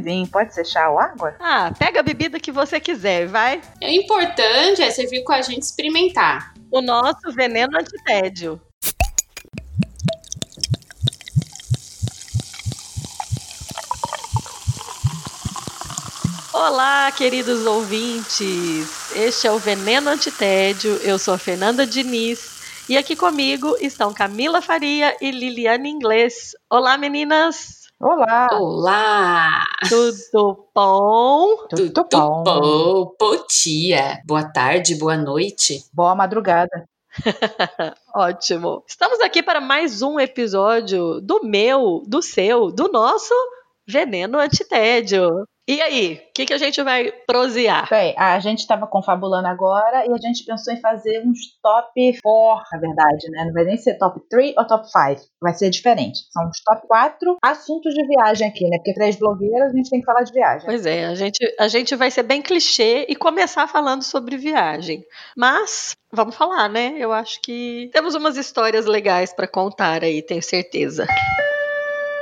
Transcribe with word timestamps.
vinho. 0.00 0.26
Pode 0.28 0.54
ser 0.54 0.64
chá 0.64 0.88
ou 0.88 0.98
água? 0.98 1.34
Ah, 1.40 1.72
pega 1.78 2.00
a 2.00 2.02
bebida 2.02 2.40
que 2.40 2.52
você 2.52 2.80
quiser, 2.80 3.26
vai. 3.26 3.60
O 3.82 3.86
importante 3.86 4.82
é 4.82 4.90
você 4.90 5.06
vir 5.06 5.22
com 5.24 5.32
a 5.32 5.42
gente 5.42 5.62
experimentar. 5.62 6.54
O 6.70 6.80
nosso 6.80 7.32
veneno 7.34 7.78
antitédio. 7.78 8.60
Olá, 16.52 17.10
queridos 17.12 17.64
ouvintes! 17.64 19.14
Este 19.14 19.46
é 19.46 19.52
o 19.52 19.58
Veneno 19.58 20.10
Antitédio. 20.10 20.96
Eu 21.04 21.18
sou 21.18 21.34
a 21.34 21.38
Fernanda 21.38 21.86
Diniz 21.86 22.58
e 22.88 22.98
aqui 22.98 23.14
comigo 23.14 23.76
estão 23.80 24.12
Camila 24.12 24.60
Faria 24.60 25.16
e 25.20 25.30
Liliane 25.30 25.88
Inglês. 25.88 26.56
Olá, 26.68 26.98
meninas! 26.98 27.87
Olá! 28.00 28.46
Olá! 28.52 29.64
Tudo 29.88 30.68
bom? 30.72 31.66
Tudo, 31.68 31.92
Tudo 31.92 32.08
bom. 32.12 32.44
bom? 32.44 33.16
Bom 33.18 33.44
dia, 33.50 34.22
boa 34.24 34.44
tarde, 34.52 34.94
boa 34.96 35.16
noite. 35.16 35.84
Boa 35.92 36.14
madrugada. 36.14 36.88
Ótimo. 38.14 38.84
Estamos 38.86 39.18
aqui 39.18 39.42
para 39.42 39.60
mais 39.60 40.00
um 40.00 40.20
episódio 40.20 41.20
do 41.20 41.42
meu, 41.42 42.04
do 42.06 42.22
seu, 42.22 42.70
do 42.70 42.86
nosso 42.86 43.34
Veneno 43.84 44.38
Antitédio. 44.38 45.44
E 45.68 45.82
aí, 45.82 46.14
o 46.14 46.32
que, 46.32 46.46
que 46.46 46.54
a 46.54 46.56
gente 46.56 46.82
vai 46.82 47.12
prosear? 47.26 47.90
Bem, 47.90 48.14
a 48.16 48.40
gente 48.40 48.60
estava 48.60 48.86
confabulando 48.86 49.48
agora 49.48 50.06
e 50.06 50.10
a 50.10 50.16
gente 50.16 50.42
pensou 50.42 50.72
em 50.72 50.80
fazer 50.80 51.22
uns 51.26 51.38
top 51.62 52.18
4, 52.22 52.64
na 52.72 52.78
verdade, 52.78 53.30
né? 53.30 53.44
Não 53.44 53.52
vai 53.52 53.64
nem 53.64 53.76
ser 53.76 53.98
top 53.98 54.18
3 54.30 54.54
ou 54.56 54.66
top 54.66 54.86
5. 54.90 55.28
Vai 55.42 55.52
ser 55.52 55.68
diferente. 55.68 56.20
São 56.32 56.48
uns 56.48 56.62
top 56.64 56.88
4 56.88 57.36
assuntos 57.44 57.92
de 57.92 58.02
viagem 58.06 58.48
aqui, 58.48 58.66
né? 58.66 58.78
Porque 58.78 58.94
três 58.94 59.16
blogueiras 59.16 59.70
a 59.70 59.76
gente 59.76 59.90
tem 59.90 60.00
que 60.00 60.06
falar 60.06 60.22
de 60.22 60.32
viagem. 60.32 60.64
Pois 60.64 60.86
é, 60.86 61.04
a 61.04 61.14
gente, 61.14 61.54
a 61.60 61.68
gente 61.68 61.94
vai 61.94 62.10
ser 62.10 62.22
bem 62.22 62.40
clichê 62.40 63.04
e 63.06 63.14
começar 63.14 63.68
falando 63.68 64.02
sobre 64.02 64.38
viagem. 64.38 65.04
Mas 65.36 65.94
vamos 66.10 66.34
falar, 66.34 66.70
né? 66.70 66.94
Eu 66.98 67.12
acho 67.12 67.42
que 67.42 67.90
temos 67.92 68.14
umas 68.14 68.38
histórias 68.38 68.86
legais 68.86 69.34
para 69.34 69.46
contar 69.46 70.02
aí, 70.02 70.22
tenho 70.22 70.42
certeza 70.42 71.06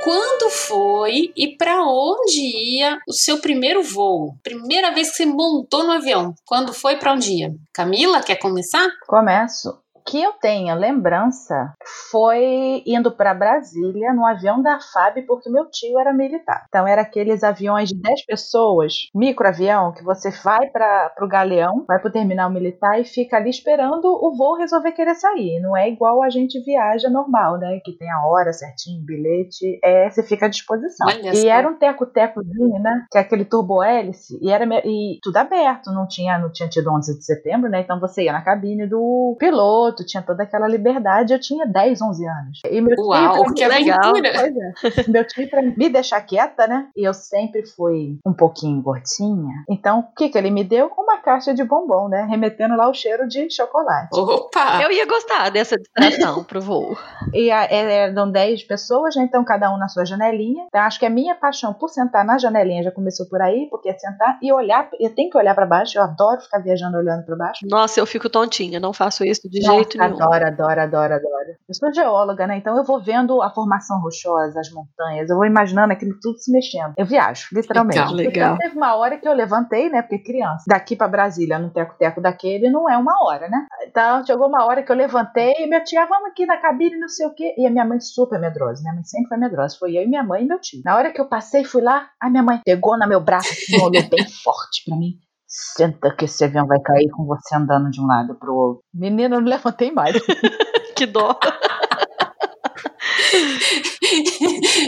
quando 0.07 0.49
foi 0.49 1.33
e 1.35 1.57
para 1.57 1.83
onde 1.83 2.39
ia 2.39 2.97
o 3.05 3.11
seu 3.11 3.39
primeiro 3.39 3.83
voo? 3.83 4.37
Primeira 4.41 4.93
vez 4.93 5.09
que 5.09 5.17
você 5.17 5.25
montou 5.25 5.83
no 5.83 5.91
avião. 5.91 6.33
Quando 6.45 6.73
foi 6.73 6.95
para 6.95 7.11
onde 7.11 7.33
ia? 7.33 7.53
Camila, 7.73 8.23
quer 8.23 8.37
começar? 8.37 8.87
Começo 9.05 9.77
que 10.07 10.21
eu 10.23 10.31
tenha 10.33 10.73
lembrança 10.73 11.73
foi 12.09 12.81
indo 12.85 13.11
para 13.11 13.33
Brasília 13.33 14.13
no 14.13 14.25
avião 14.25 14.61
da 14.61 14.79
FAB, 14.79 15.25
porque 15.27 15.49
meu 15.49 15.69
tio 15.69 15.99
era 15.99 16.13
militar. 16.13 16.65
Então, 16.69 16.87
era 16.87 17.01
aqueles 17.01 17.43
aviões 17.43 17.89
de 17.89 18.01
10 18.01 18.25
pessoas, 18.25 18.93
microavião, 19.13 19.91
que 19.91 20.03
você 20.03 20.31
vai 20.43 20.69
para 20.69 21.13
o 21.21 21.27
galeão, 21.27 21.83
vai 21.85 21.99
para 21.99 22.09
o 22.09 22.11
terminal 22.11 22.49
militar 22.49 22.99
e 22.99 23.03
fica 23.03 23.35
ali 23.35 23.49
esperando 23.49 24.05
o 24.05 24.35
voo 24.35 24.57
resolver 24.57 24.93
querer 24.93 25.15
sair. 25.15 25.59
Não 25.61 25.75
é 25.75 25.89
igual 25.89 26.23
a 26.23 26.29
gente 26.29 26.63
viaja 26.63 27.09
normal, 27.09 27.57
né? 27.57 27.79
Que 27.83 27.91
tem 27.91 28.09
a 28.09 28.25
hora 28.25 28.53
certinho, 28.53 29.03
bilhete, 29.03 29.79
é, 29.83 30.09
você 30.09 30.23
fica 30.23 30.45
à 30.45 30.49
disposição. 30.49 31.07
Olha 31.07 31.35
e 31.35 31.47
era 31.47 31.67
um 31.67 31.77
teco-tecozinho, 31.77 32.79
né? 32.79 33.05
Que 33.11 33.17
é 33.17 33.21
aquele 33.21 33.43
turbo-hélice, 33.43 34.39
e 34.41 34.49
era 34.49 34.65
e 34.85 35.19
tudo 35.21 35.37
aberto, 35.37 35.91
não 35.91 36.07
tinha, 36.07 36.37
não 36.37 36.51
tinha 36.51 36.69
tido 36.69 36.91
11 36.91 37.17
de 37.17 37.25
setembro, 37.25 37.69
né? 37.69 37.81
Então 37.81 37.99
você 37.99 38.23
ia 38.23 38.31
na 38.31 38.41
cabine 38.41 38.87
do 38.87 39.35
piloto 39.37 39.96
tinha 40.05 40.23
toda 40.23 40.43
aquela 40.43 40.67
liberdade. 40.67 41.33
Eu 41.33 41.39
tinha 41.39 41.65
10, 41.65 42.01
11 42.01 42.27
anos. 42.27 42.59
E 42.69 42.81
meu 42.81 42.95
Uau, 42.99 43.45
tio, 43.45 43.53
que 43.53 43.67
legal! 43.67 44.13
É, 44.17 45.09
meu 45.09 45.25
tio, 45.25 45.49
pra 45.49 45.61
me 45.61 45.89
deixar 45.89 46.21
quieta, 46.21 46.67
né? 46.67 46.87
E 46.95 47.07
eu 47.07 47.13
sempre 47.13 47.65
fui 47.65 48.17
um 48.25 48.33
pouquinho 48.33 48.81
gordinha. 48.81 49.63
Então, 49.69 49.99
o 49.99 50.15
que 50.15 50.29
que 50.29 50.37
ele 50.37 50.51
me 50.51 50.63
deu? 50.63 50.91
Uma 50.97 51.17
caixa 51.17 51.53
de 51.53 51.63
bombom, 51.63 52.07
né? 52.09 52.25
Remetendo 52.29 52.75
lá 52.75 52.89
o 52.89 52.93
cheiro 52.93 53.27
de 53.27 53.49
chocolate. 53.49 54.09
Opa! 54.13 54.81
Eu 54.81 54.91
ia 54.91 55.05
gostar 55.05 55.49
dessa 55.49 55.77
distração 55.77 56.43
pro 56.43 56.61
voo. 56.61 56.97
E 57.33 57.51
a, 57.51 57.65
é, 57.65 58.09
eram 58.09 58.29
10 58.31 58.63
pessoas, 58.63 59.15
né? 59.15 59.23
Então, 59.23 59.43
cada 59.43 59.73
um 59.73 59.77
na 59.77 59.87
sua 59.87 60.05
janelinha. 60.05 60.65
Então, 60.67 60.81
acho 60.81 60.99
que 60.99 61.05
a 61.05 61.09
minha 61.09 61.35
paixão 61.35 61.73
por 61.73 61.89
sentar 61.89 62.25
na 62.25 62.37
janelinha 62.37 62.83
já 62.83 62.91
começou 62.91 63.27
por 63.27 63.41
aí, 63.41 63.67
porque 63.69 63.89
é 63.89 63.97
sentar 63.97 64.37
e 64.41 64.51
olhar. 64.51 64.89
Eu 64.99 65.13
tenho 65.13 65.29
que 65.29 65.37
olhar 65.37 65.55
para 65.55 65.65
baixo. 65.65 65.97
Eu 65.97 66.03
adoro 66.03 66.41
ficar 66.41 66.59
viajando 66.59 66.97
olhando 66.97 67.25
para 67.25 67.35
baixo. 67.35 67.65
Nossa, 67.69 67.99
eu 67.99 68.05
fico 68.05 68.29
tontinha. 68.29 68.79
Não 68.79 68.93
faço 68.93 69.23
isso 69.23 69.49
de 69.49 69.61
jeito 69.61 69.86
jeito 69.93 69.97
nenhum. 69.97 70.23
Adoro, 70.23 70.47
adoro, 70.47 70.81
adoro, 70.81 71.13
adoro. 71.13 71.49
Eu 71.67 71.73
sou 71.73 71.93
geóloga, 71.93 72.47
né? 72.47 72.57
Então 72.57 72.77
eu 72.77 72.83
vou 72.83 73.01
vendo 73.01 73.41
a 73.41 73.49
formação 73.49 73.99
rochosa, 73.99 74.59
as 74.59 74.71
montanhas, 74.71 75.29
eu 75.29 75.35
vou 75.35 75.45
imaginando 75.45 75.93
aquilo 75.93 76.17
tudo 76.21 76.37
se 76.39 76.51
mexendo. 76.51 76.93
Eu 76.97 77.05
viajo, 77.05 77.47
literalmente. 77.53 77.97
Legal, 77.97 78.13
legal. 78.13 78.55
Então, 78.55 78.57
teve 78.57 78.77
uma 78.77 78.95
hora 78.95 79.17
que 79.17 79.27
eu 79.27 79.33
levantei, 79.33 79.89
né? 79.89 80.01
Porque 80.01 80.19
criança, 80.19 80.63
daqui 80.67 80.95
para 80.95 81.07
Brasília, 81.07 81.59
no 81.59 81.69
teco-teco 81.69 82.21
daquele, 82.21 82.69
não 82.69 82.89
é 82.89 82.97
uma 82.97 83.23
hora, 83.23 83.47
né? 83.47 83.65
Então 83.87 84.25
chegou 84.25 84.47
uma 84.47 84.65
hora 84.65 84.83
que 84.83 84.91
eu 84.91 84.95
levantei 84.95 85.53
e 85.59 85.67
meu 85.67 85.83
tio, 85.83 85.99
ah, 86.01 86.05
vamos 86.05 86.29
aqui 86.29 86.45
na 86.45 86.57
cabine, 86.57 86.97
não 86.97 87.09
sei 87.09 87.25
o 87.25 87.33
quê. 87.33 87.53
E 87.57 87.65
a 87.65 87.69
minha 87.69 87.85
mãe 87.85 87.99
super 87.99 88.39
medrosa, 88.39 88.81
minha 88.81 88.93
mãe 88.93 89.03
sempre 89.03 89.29
foi 89.29 89.37
medrosa. 89.37 89.77
Foi 89.77 89.97
eu 89.97 90.03
e 90.03 90.07
minha 90.07 90.23
mãe 90.23 90.43
e 90.43 90.47
meu 90.47 90.59
tio. 90.59 90.81
Na 90.83 90.95
hora 90.95 91.11
que 91.11 91.19
eu 91.19 91.25
passei, 91.25 91.63
fui 91.63 91.81
lá, 91.81 92.09
a 92.19 92.29
minha 92.29 92.43
mãe 92.43 92.61
pegou 92.63 92.97
no 92.97 93.07
meu 93.07 93.21
braço, 93.21 93.49
assim, 93.49 93.75
olhou 93.81 94.03
bem 94.09 94.25
forte 94.43 94.83
pra 94.85 94.95
mim. 94.95 95.17
Senta 95.47 96.13
que 96.13 96.25
esse 96.25 96.43
avião 96.43 96.67
vai 96.67 96.79
cair 96.81 97.09
com 97.09 97.25
você 97.25 97.55
andando 97.55 97.89
de 97.89 98.01
um 98.01 98.05
lado 98.05 98.35
pro 98.35 98.53
outro. 98.53 98.83
Menina, 98.93 99.35
eu 99.35 99.41
não 99.41 99.47
levantei 99.47 99.91
mais. 99.91 100.15
que 100.95 101.05
dó. 101.05 101.39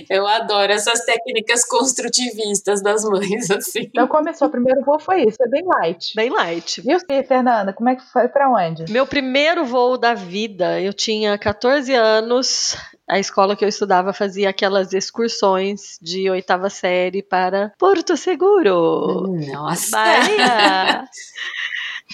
Eu 0.09 0.25
adoro 0.25 0.71
essas 0.71 1.03
técnicas 1.05 1.63
construtivistas 1.65 2.81
das 2.81 3.03
mães, 3.03 3.49
assim. 3.51 3.81
Então 3.83 4.07
começou, 4.07 4.47
o 4.47 4.51
primeiro 4.51 4.83
voo 4.83 4.99
foi 4.99 5.23
isso, 5.23 5.37
é 5.41 5.47
bem 5.47 5.63
light. 5.65 6.13
Bem 6.15 6.29
light. 6.29 6.81
E 6.85 6.93
você, 6.93 7.23
Fernanda, 7.23 7.73
como 7.73 7.89
é 7.89 7.95
que 7.95 8.03
foi 8.11 8.27
para 8.27 8.49
onde? 8.49 8.91
Meu 8.91 9.05
primeiro 9.05 9.65
voo 9.65 9.97
da 9.97 10.13
vida, 10.13 10.79
eu 10.81 10.93
tinha 10.93 11.37
14 11.37 11.93
anos, 11.93 12.77
a 13.09 13.19
escola 13.19 13.55
que 13.55 13.65
eu 13.65 13.69
estudava 13.69 14.13
fazia 14.13 14.49
aquelas 14.49 14.93
excursões 14.93 15.97
de 15.99 16.29
oitava 16.29 16.69
série 16.69 17.23
para 17.23 17.73
Porto 17.79 18.15
Seguro. 18.15 19.35
Nossa! 19.51 19.97
Bahia! 19.97 21.05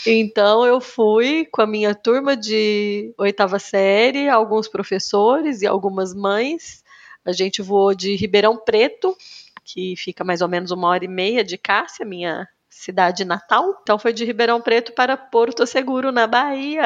Então 0.06 0.66
eu 0.66 0.80
fui 0.80 1.48
com 1.52 1.62
a 1.62 1.68
minha 1.68 1.94
turma 1.94 2.36
de 2.36 3.14
oitava 3.18 3.60
série, 3.60 4.30
alguns 4.30 4.68
professores 4.68 5.62
e 5.62 5.68
algumas 5.68 6.14
mães. 6.14 6.84
A 7.26 7.32
gente 7.32 7.62
voou 7.62 7.94
de 7.94 8.16
Ribeirão 8.16 8.58
Preto, 8.58 9.16
que 9.64 9.96
fica 9.98 10.24
mais 10.24 10.42
ou 10.42 10.48
menos 10.48 10.72
uma 10.72 10.90
hora 10.90 11.04
e 11.04 11.08
meia 11.08 11.44
de 11.44 11.58
Cássia, 11.58 12.06
minha 12.06 12.48
cidade 12.76 13.24
natal. 13.24 13.80
Então 13.82 13.98
foi 13.98 14.12
de 14.12 14.26
Ribeirão 14.26 14.62
Preto 14.62 14.92
para 14.94 15.16
Porto 15.16 15.66
Seguro, 15.66 16.12
na 16.12 16.28
Bahia. 16.28 16.84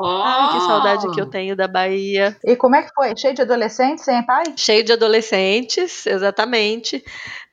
Oh. 0.00 0.22
Ai, 0.22 0.52
que 0.52 0.60
saudade 0.64 1.10
que 1.10 1.20
eu 1.20 1.26
tenho 1.26 1.56
da 1.56 1.66
Bahia. 1.66 2.36
E 2.44 2.54
como 2.54 2.76
é 2.76 2.82
que 2.82 2.90
foi? 2.94 3.16
Cheio 3.16 3.34
de 3.34 3.42
adolescentes, 3.42 4.04
sem 4.04 4.24
pai? 4.24 4.44
Cheio 4.56 4.84
de 4.84 4.92
adolescentes, 4.92 6.06
exatamente. 6.06 7.04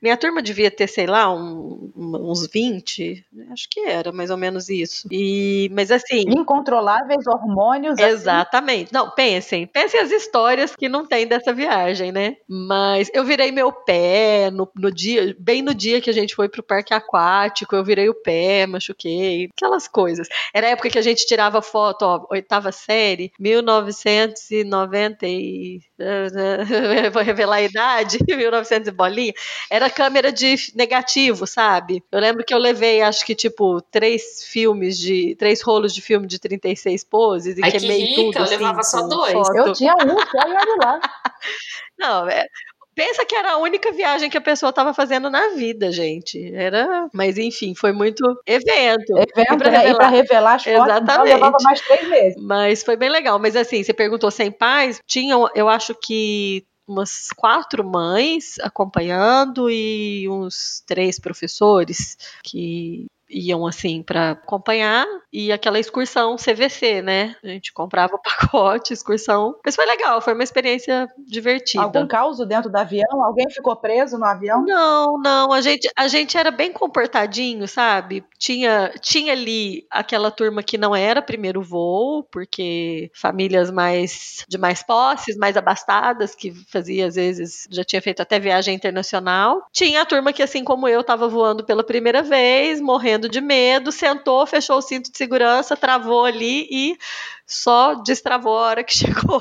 Minha 0.02 0.16
turma 0.16 0.42
devia 0.42 0.68
ter, 0.68 0.88
sei 0.88 1.06
lá, 1.06 1.32
um, 1.32 1.92
uns 1.96 2.48
20, 2.48 3.24
acho 3.52 3.68
que 3.70 3.78
era 3.80 4.10
mais 4.10 4.30
ou 4.30 4.36
menos 4.36 4.68
isso. 4.68 5.06
E, 5.12 5.70
mas 5.72 5.92
assim. 5.92 6.24
Incontroláveis 6.26 7.24
hormônios. 7.28 8.00
Assim? 8.00 8.10
Exatamente. 8.10 8.86
Assim. 8.86 8.94
Não, 8.94 9.10
pensem, 9.10 9.64
pensem 9.64 10.00
as 10.00 10.10
histórias 10.10 10.74
que 10.74 10.88
não 10.88 11.06
tem 11.06 11.24
dessa 11.24 11.52
viagem, 11.52 12.10
né? 12.10 12.36
Mas 12.48 13.10
eu 13.14 13.22
virei 13.22 13.52
meu 13.52 13.70
pé 13.70 14.50
no, 14.50 14.68
no 14.74 14.90
dia, 14.90 15.36
bem 15.38 15.62
no 15.62 15.72
dia 15.72 16.00
que 16.00 16.10
a 16.10 16.12
gente 16.12 16.34
foi 16.34 16.48
pro 16.48 16.64
parque 16.64 16.92
aquático, 16.92 17.76
eu 17.76 17.84
virei 17.84 18.08
o 18.08 18.14
pé, 18.14 18.66
machuquei, 18.66 19.50
aquelas 19.56 19.86
coisas. 19.86 20.26
Era 20.52 20.66
a 20.66 20.70
época 20.70 20.90
que 20.90 20.98
a 20.98 21.02
gente 21.02 21.24
tirava 21.26 21.62
foto, 21.62 22.02
ó, 22.02 22.26
oitava 22.28 22.72
série, 22.72 23.30
1990 23.38 25.26
e. 25.28 25.80
Vou 27.12 27.22
revelar 27.22 27.56
a 27.56 27.62
idade, 27.62 28.18
1900 28.26 28.88
e 28.88 28.90
bolinha. 28.90 29.32
Era 29.70 29.91
câmera 29.92 30.32
de 30.32 30.56
negativo, 30.74 31.46
sabe? 31.46 32.02
Eu 32.10 32.20
lembro 32.20 32.44
que 32.44 32.52
eu 32.52 32.58
levei, 32.58 33.02
acho 33.02 33.24
que, 33.24 33.34
tipo, 33.34 33.80
três 33.82 34.44
filmes 34.44 34.98
de. 34.98 35.36
três 35.36 35.62
rolos 35.62 35.94
de 35.94 36.00
filme 36.00 36.26
de 36.26 36.38
36 36.38 37.04
poses 37.04 37.56
e 37.56 37.60
Ai, 37.62 37.70
queimei 37.70 38.06
que 38.06 38.14
tudo. 38.14 38.38
Eu 38.38 38.42
assim, 38.42 38.56
levava 38.56 38.82
só 38.82 39.06
dois. 39.06 39.32
Foto. 39.32 39.56
Eu 39.56 39.72
tinha 39.72 39.94
um, 39.94 40.18
só 40.18 40.48
e 40.48 40.52
olha 40.52 40.76
lá. 40.82 41.00
Não, 41.98 42.28
é, 42.28 42.46
Pensa 42.94 43.24
que 43.24 43.34
era 43.34 43.52
a 43.52 43.56
única 43.56 43.90
viagem 43.90 44.28
que 44.28 44.36
a 44.36 44.40
pessoa 44.40 44.68
estava 44.68 44.92
fazendo 44.92 45.30
na 45.30 45.48
vida, 45.54 45.90
gente. 45.90 46.52
Era, 46.54 47.08
mas 47.12 47.38
enfim, 47.38 47.74
foi 47.74 47.90
muito 47.90 48.22
evento. 48.46 49.16
Evento, 49.16 49.58
pra, 49.58 49.70
né? 49.70 49.78
revelar, 49.78 49.88
e 49.88 49.94
pra 49.94 50.08
revelar 50.08 50.54
as 50.54 50.64
fotos, 50.64 50.80
Exatamente. 50.80 51.10
Então, 51.10 51.24
levava 51.24 51.56
mais 51.62 51.80
três 51.80 52.08
vezes. 52.08 52.42
Mas 52.42 52.82
foi 52.82 52.96
bem 52.96 53.08
legal. 53.08 53.38
Mas 53.38 53.56
assim, 53.56 53.82
você 53.82 53.94
perguntou 53.94 54.30
sem 54.30 54.50
pais, 54.50 55.00
tinham, 55.06 55.48
eu 55.54 55.70
acho 55.70 55.94
que 55.94 56.66
umas 56.86 57.28
quatro 57.28 57.84
mães 57.84 58.58
acompanhando 58.60 59.70
e 59.70 60.28
uns 60.28 60.82
três 60.86 61.18
professores 61.18 62.16
que 62.42 63.06
iam 63.32 63.66
assim 63.66 64.02
para 64.02 64.32
acompanhar 64.32 65.06
e 65.32 65.50
aquela 65.50 65.78
excursão 65.78 66.36
CVC, 66.36 67.00
né? 67.00 67.34
A 67.42 67.48
gente 67.48 67.72
comprava 67.72 68.14
o 68.14 68.18
pacote, 68.22 68.92
excursão. 68.92 69.56
Mas 69.64 69.74
foi 69.74 69.86
legal, 69.86 70.20
foi 70.20 70.34
uma 70.34 70.42
experiência 70.42 71.08
divertida. 71.26 71.82
Algum 71.82 72.06
caos 72.06 72.38
dentro 72.46 72.70
do 72.70 72.76
avião? 72.76 73.24
Alguém 73.24 73.48
ficou 73.50 73.74
preso 73.74 74.18
no 74.18 74.24
avião? 74.24 74.64
Não, 74.64 75.18
não. 75.18 75.52
A 75.52 75.60
gente, 75.60 75.88
a 75.96 76.06
gente 76.06 76.36
era 76.36 76.50
bem 76.50 76.72
comportadinho, 76.72 77.66
sabe? 77.66 78.24
Tinha, 78.38 78.92
tinha 79.00 79.32
ali 79.32 79.86
aquela 79.90 80.30
turma 80.30 80.62
que 80.62 80.76
não 80.76 80.94
era 80.94 81.22
primeiro 81.22 81.62
voo, 81.62 82.24
porque 82.24 83.10
famílias 83.14 83.70
mais 83.70 84.44
de 84.48 84.58
mais 84.58 84.82
posses, 84.82 85.36
mais 85.36 85.56
abastadas, 85.56 86.34
que 86.34 86.52
fazia 86.70 87.06
às 87.06 87.14
vezes, 87.14 87.66
já 87.70 87.84
tinha 87.84 88.02
feito 88.02 88.20
até 88.20 88.38
viagem 88.38 88.74
internacional. 88.74 89.66
Tinha 89.72 90.02
a 90.02 90.06
turma 90.06 90.32
que, 90.32 90.42
assim 90.42 90.62
como 90.62 90.86
eu, 90.86 91.00
estava 91.00 91.28
voando 91.28 91.64
pela 91.64 91.82
primeira 91.82 92.22
vez, 92.22 92.80
morrendo 92.80 93.21
morrendo 93.22 93.28
de 93.28 93.40
medo, 93.40 93.92
sentou, 93.92 94.46
fechou 94.46 94.78
o 94.78 94.82
cinto 94.82 95.10
de 95.10 95.16
segurança, 95.16 95.76
travou 95.76 96.24
ali 96.24 96.66
e 96.70 96.98
só 97.46 97.94
destravou 97.94 98.58
a 98.58 98.62
hora 98.62 98.84
que 98.84 98.94
chegou 98.94 99.40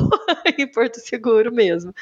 em 0.58 0.68
Porto 0.68 1.00
Seguro 1.00 1.52
mesmo. 1.52 1.94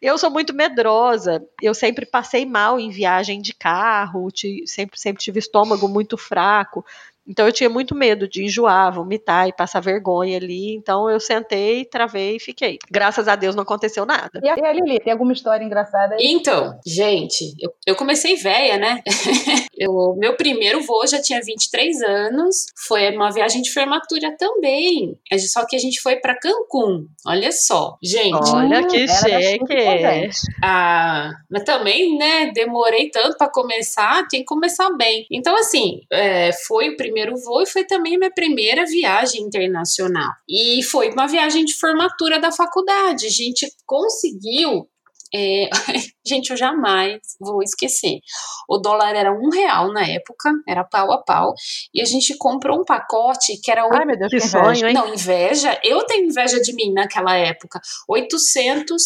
Eu 0.00 0.18
sou 0.18 0.30
muito 0.30 0.54
medrosa, 0.54 1.44
eu 1.60 1.74
sempre 1.74 2.06
passei 2.06 2.46
mal 2.46 2.78
em 2.78 2.90
viagem 2.90 3.40
de 3.40 3.54
carro, 3.54 4.28
sempre, 4.66 4.98
sempre 4.98 5.22
tive 5.22 5.38
estômago 5.38 5.88
muito 5.88 6.16
fraco. 6.16 6.84
Então 7.26 7.46
eu 7.46 7.52
tinha 7.52 7.68
muito 7.68 7.94
medo 7.94 8.28
de 8.28 8.44
enjoar, 8.44 8.92
vomitar 8.92 9.48
e 9.48 9.52
passar 9.52 9.80
vergonha 9.80 10.36
ali. 10.36 10.74
Então 10.74 11.10
eu 11.10 11.18
sentei, 11.18 11.84
travei 11.84 12.36
e 12.36 12.40
fiquei. 12.40 12.78
Graças 12.90 13.26
a 13.28 13.34
Deus 13.34 13.54
não 13.54 13.62
aconteceu 13.62 14.06
nada. 14.06 14.40
E 14.42 14.48
a 14.48 14.72
Lili, 14.72 15.00
tem 15.00 15.12
alguma 15.12 15.32
história 15.32 15.64
engraçada 15.64 16.14
aí? 16.14 16.26
Então, 16.26 16.78
gente, 16.86 17.54
eu, 17.60 17.72
eu 17.86 17.96
comecei 17.96 18.36
velha, 18.36 18.78
né? 18.78 19.02
eu, 19.76 20.14
meu 20.16 20.36
primeiro 20.36 20.82
voo 20.82 21.06
já 21.06 21.20
tinha 21.20 21.40
23 21.42 22.02
anos. 22.02 22.66
Foi 22.86 23.14
uma 23.14 23.30
viagem 23.30 23.62
de 23.62 23.72
formatura 23.72 24.36
também. 24.36 25.18
Só 25.50 25.66
que 25.66 25.76
a 25.76 25.78
gente 25.78 26.00
foi 26.00 26.16
para 26.16 26.38
Cancún. 26.38 27.06
Olha 27.26 27.50
só, 27.50 27.96
gente. 28.02 28.50
Olha 28.50 28.86
que 28.86 29.08
chique. 29.08 30.30
Ah, 30.62 31.32
mas 31.50 31.64
também, 31.64 32.16
né? 32.16 32.52
Demorei 32.52 33.10
tanto 33.10 33.36
para 33.36 33.50
começar, 33.50 34.26
tem 34.28 34.40
que 34.40 34.46
começar 34.46 34.90
bem. 34.96 35.26
Então, 35.30 35.56
assim, 35.56 36.00
é, 36.12 36.50
foi 36.66 36.90
o 36.90 36.96
primeiro 36.96 37.15
primeiro 37.16 37.34
voo 37.40 37.62
e 37.62 37.66
foi 37.66 37.84
também 37.84 38.16
a 38.16 38.18
minha 38.18 38.30
primeira 38.30 38.84
viagem 38.84 39.40
internacional. 39.40 40.30
E 40.46 40.82
foi 40.82 41.10
uma 41.10 41.26
viagem 41.26 41.64
de 41.64 41.74
formatura 41.78 42.38
da 42.38 42.52
faculdade. 42.52 43.26
A 43.26 43.30
gente 43.30 43.66
conseguiu 43.86 44.86
é, 45.34 45.68
gente, 46.26 46.50
eu 46.50 46.56
jamais 46.56 47.20
vou 47.40 47.62
esquecer. 47.62 48.20
O 48.68 48.78
dólar 48.78 49.16
era 49.16 49.32
um 49.32 49.48
real 49.48 49.92
na 49.92 50.06
época, 50.06 50.50
era 50.68 50.84
pau 50.84 51.10
a 51.10 51.22
pau, 51.22 51.54
e 51.92 52.00
a 52.00 52.04
gente 52.04 52.36
comprou 52.36 52.80
um 52.80 52.84
pacote 52.84 53.58
que 53.62 53.70
era. 53.70 53.88
Ai, 53.92 54.04
meu 54.04 54.18
Deus, 54.18 54.30
que 54.30 54.40
sonho, 54.40 54.86
hein? 54.86 54.94
Não, 54.94 55.12
inveja. 55.12 55.80
Eu 55.82 56.04
tenho 56.04 56.26
inveja 56.26 56.60
de 56.60 56.72
mim 56.74 56.92
naquela 56.92 57.34
época. 57.34 57.80
800 58.08 59.02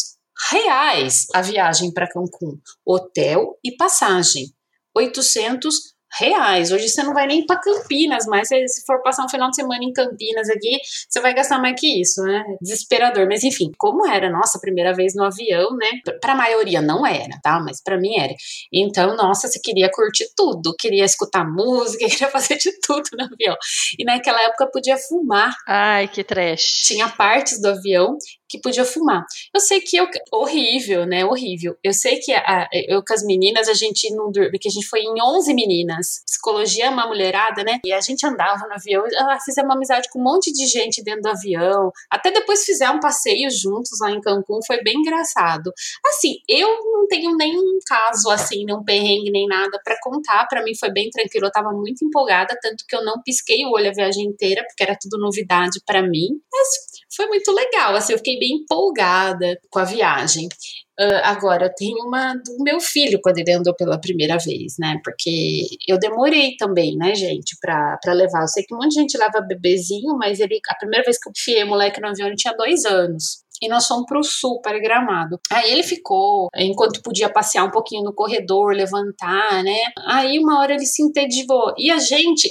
reais 0.51 1.27
a 1.35 1.41
viagem 1.41 1.93
para 1.93 2.09
Cancún, 2.09 2.59
hotel 2.85 3.57
e 3.65 3.77
passagem. 3.77 4.47
800 4.95 5.90
reais. 6.19 6.73
Hoje 6.73 6.89
você 6.89 7.03
não 7.03 7.15
vai 7.15 7.27
nem 7.27 7.45
para 7.45 7.61
Campinas, 7.61 8.27
mas 8.27 8.49
se 8.49 8.85
for 8.87 9.03
passar 9.03 9.25
um 9.25 9.29
final 9.29 9.51
de 9.51 9.57
semana 9.57 9.83
em 9.83 9.93
Campinas 9.93 10.49
aqui, 10.49 10.79
você 11.09 11.21
vai 11.21 11.35
gastar 11.35 11.59
mais 11.59 11.79
que 11.79 12.01
isso, 12.01 12.23
né? 12.23 12.45
Desesperador. 12.61 13.27
Mas 13.27 13.45
enfim, 13.45 13.71
como 13.79 14.07
era 14.07 14.31
nossa 14.31 14.59
primeira 14.61 14.93
vez 14.93 15.15
no 15.15 15.25
avião, 15.25 15.77
né? 15.77 15.91
Para 16.21 16.33
a 16.33 16.37
maioria 16.37 16.81
não 16.81 17.07
era, 17.07 17.39
tá? 17.43 17.61
Mas 17.61 17.83
para 17.83 17.99
mim 17.99 18.19
era. 18.19 18.35
Então, 18.73 19.17
nossa, 19.17 19.49
você 19.49 19.61
queria 19.61 19.91
curtir 19.91 20.27
tudo, 20.37 20.75
queria 20.79 21.05
escutar 21.05 21.45
música, 21.45 22.07
queria 22.09 22.29
fazer 22.29 22.57
de 22.57 22.73
tudo 22.81 23.09
no 23.13 23.25
avião. 23.25 23.57
E 23.99 24.05
naquela 24.05 24.43
época 24.43 24.71
podia 24.73 24.97
fumar. 24.97 25.55
Ai, 25.67 26.09
que 26.09 26.25
trash. 26.25 26.83
Tinha 26.87 27.09
partes 27.09 27.61
do 27.61 27.69
avião 27.69 28.17
que 28.51 28.61
podia 28.61 28.85
fumar. 28.85 29.25
Eu 29.55 29.61
sei 29.61 29.81
que 29.81 29.97
eu, 29.97 30.09
horrível, 30.33 31.07
né? 31.07 31.25
Horrível. 31.25 31.77
Eu 31.85 31.93
sei 31.93 32.19
que 32.19 32.33
a, 32.33 32.69
eu 32.89 33.03
com 33.07 33.15
as 33.15 33.23
meninas, 33.25 33.69
a 33.69 33.75
gente 33.75 34.13
não 34.13 34.33
dorme, 34.33 34.51
porque 34.51 34.69
a 34.69 34.71
gente 34.71 34.87
foi 34.89 35.01
em 35.01 35.23
11 35.23 35.55
meninas. 35.55 36.00
Psicologia 36.25 36.87
é 36.87 36.91
uma 36.91 37.07
mulherada, 37.07 37.63
né? 37.63 37.79
E 37.85 37.93
a 37.93 38.01
gente 38.01 38.27
andava 38.27 38.67
no 38.67 38.75
avião, 38.75 39.05
ela 39.13 39.39
fizemos 39.41 39.69
uma 39.69 39.77
amizade 39.77 40.09
com 40.11 40.19
um 40.19 40.23
monte 40.23 40.53
de 40.53 40.67
gente 40.67 41.03
dentro 41.03 41.23
do 41.23 41.29
avião. 41.29 41.91
Até 42.11 42.31
depois 42.31 42.65
fizemos 42.65 42.97
um 42.97 43.01
passeio 43.01 43.51
juntos 43.51 43.99
lá 44.01 44.11
em 44.11 44.21
Cancún, 44.21 44.61
foi 44.67 44.83
bem 44.83 44.95
engraçado. 44.99 45.73
Assim, 46.07 46.37
eu 46.49 46.69
não 46.69 47.07
tenho 47.07 47.37
nenhum 47.37 47.79
caso 47.87 48.31
assim, 48.31 48.65
nenhum 48.65 48.85
perrengue 48.85 49.31
nem 49.31 49.47
nada 49.47 49.81
para 49.85 49.97
contar. 50.03 50.47
Para 50.47 50.63
mim 50.63 50.73
foi 50.79 50.91
bem 50.93 51.11
tranquilo, 51.11 51.47
eu 51.47 51.53
tava 51.53 51.71
muito 51.73 52.05
empolgada, 52.05 52.57
tanto 52.61 52.85
que 52.89 52.97
eu 52.97 53.05
não 53.05 53.23
pisquei 53.23 53.65
o 53.65 53.73
olho 53.73 53.89
a 53.89 53.93
viagem 53.93 54.25
inteira, 54.25 54.65
porque 54.67 54.83
era 54.83 54.97
tudo 55.01 55.21
novidade 55.21 55.81
para 55.87 56.03
mim. 56.03 56.29
Mas 56.53 56.69
foi 57.15 57.27
muito 57.27 57.51
legal, 57.53 57.95
assim, 57.95 58.13
eu 58.13 58.19
fiquei 58.19 58.39
bem 58.39 58.63
empolgada 58.63 59.59
com 59.71 59.79
a 59.79 59.85
viagem. 59.85 60.49
Uh, 61.01 61.23
agora, 61.25 61.73
tenho 61.75 61.97
uma 62.07 62.35
do 62.35 62.63
meu 62.63 62.79
filho 62.79 63.19
quando 63.23 63.39
ele 63.39 63.53
andou 63.53 63.75
pela 63.75 63.99
primeira 63.99 64.37
vez, 64.37 64.75
né? 64.79 65.01
Porque 65.03 65.63
eu 65.89 65.99
demorei 65.99 66.57
também, 66.59 66.95
né, 66.95 67.15
gente, 67.15 67.57
pra, 67.59 67.97
pra 68.03 68.13
levar. 68.13 68.43
Eu 68.43 68.49
sei 68.49 68.65
que 68.65 68.77
de 68.77 68.95
gente 68.95 69.17
leva 69.17 69.41
bebezinho, 69.41 70.15
mas 70.19 70.41
ele, 70.41 70.61
a 70.69 70.75
primeira 70.75 71.03
vez 71.03 71.19
que 71.19 71.27
eu 71.27 71.33
enfiei 71.35 71.65
o 71.65 71.69
moleque 71.69 72.01
no 72.03 72.09
avião, 72.09 72.27
ele 72.27 72.37
tinha 72.37 72.55
dois 72.55 72.85
anos 72.85 73.43
e 73.61 73.69
nós 73.69 73.87
fomos 73.87 74.07
para 74.07 74.19
o 74.19 74.25
sul, 74.25 74.61
para 74.61 74.79
Gramado. 74.79 75.39
Aí 75.51 75.71
ele 75.71 75.83
ficou, 75.83 76.49
enquanto 76.57 77.03
podia 77.03 77.31
passear 77.31 77.65
um 77.65 77.71
pouquinho 77.71 78.03
no 78.03 78.15
corredor, 78.15 78.73
levantar, 78.73 79.63
né? 79.63 79.79
Aí 80.07 80.39
uma 80.39 80.61
hora 80.61 80.75
ele 80.75 80.87
se 80.87 81.03
entediou. 81.03 81.75
E 81.77 81.91
a 81.91 81.99
gente, 81.99 82.51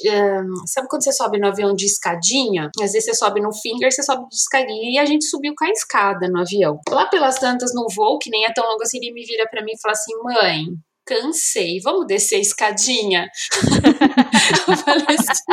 sabe 0.68 0.88
quando 0.88 1.04
você 1.04 1.12
sobe 1.12 1.40
no 1.40 1.48
avião 1.48 1.74
de 1.74 1.86
escadinha? 1.86 2.70
Às 2.82 2.92
vezes 2.92 3.06
você 3.06 3.16
sobe 3.16 3.42
no 3.42 3.54
finger, 3.54 3.92
você 3.92 4.04
sobe 4.04 4.28
de 4.30 4.36
escadinha. 4.36 4.92
E 4.92 5.00
a 5.00 5.06
gente 5.06 5.26
subiu 5.26 5.54
com 5.58 5.66
a 5.66 5.70
escada 5.70 6.28
no 6.30 6.40
avião. 6.40 6.80
Lá 6.90 7.08
pelas 7.08 7.40
tantas 7.40 7.74
no 7.74 7.88
voo, 7.96 8.20
que 8.20 8.30
nem 8.30 8.46
é 8.46 8.54
tão 8.54 8.68
longo 8.68 8.84
assim, 8.84 8.98
ele 8.98 9.12
me 9.14 9.26
vira 9.26 9.48
para 9.50 9.64
mim 9.64 9.72
e 9.74 9.82
fala 9.82 9.94
assim: 9.94 10.14
mãe, 10.24 10.66
cansei, 11.06 11.80
vamos 11.84 12.06
descer 12.06 12.36
a 12.36 12.40
escadinha? 12.40 13.28
eu 14.68 14.78
falei 14.78 15.06
assim. 15.18 15.44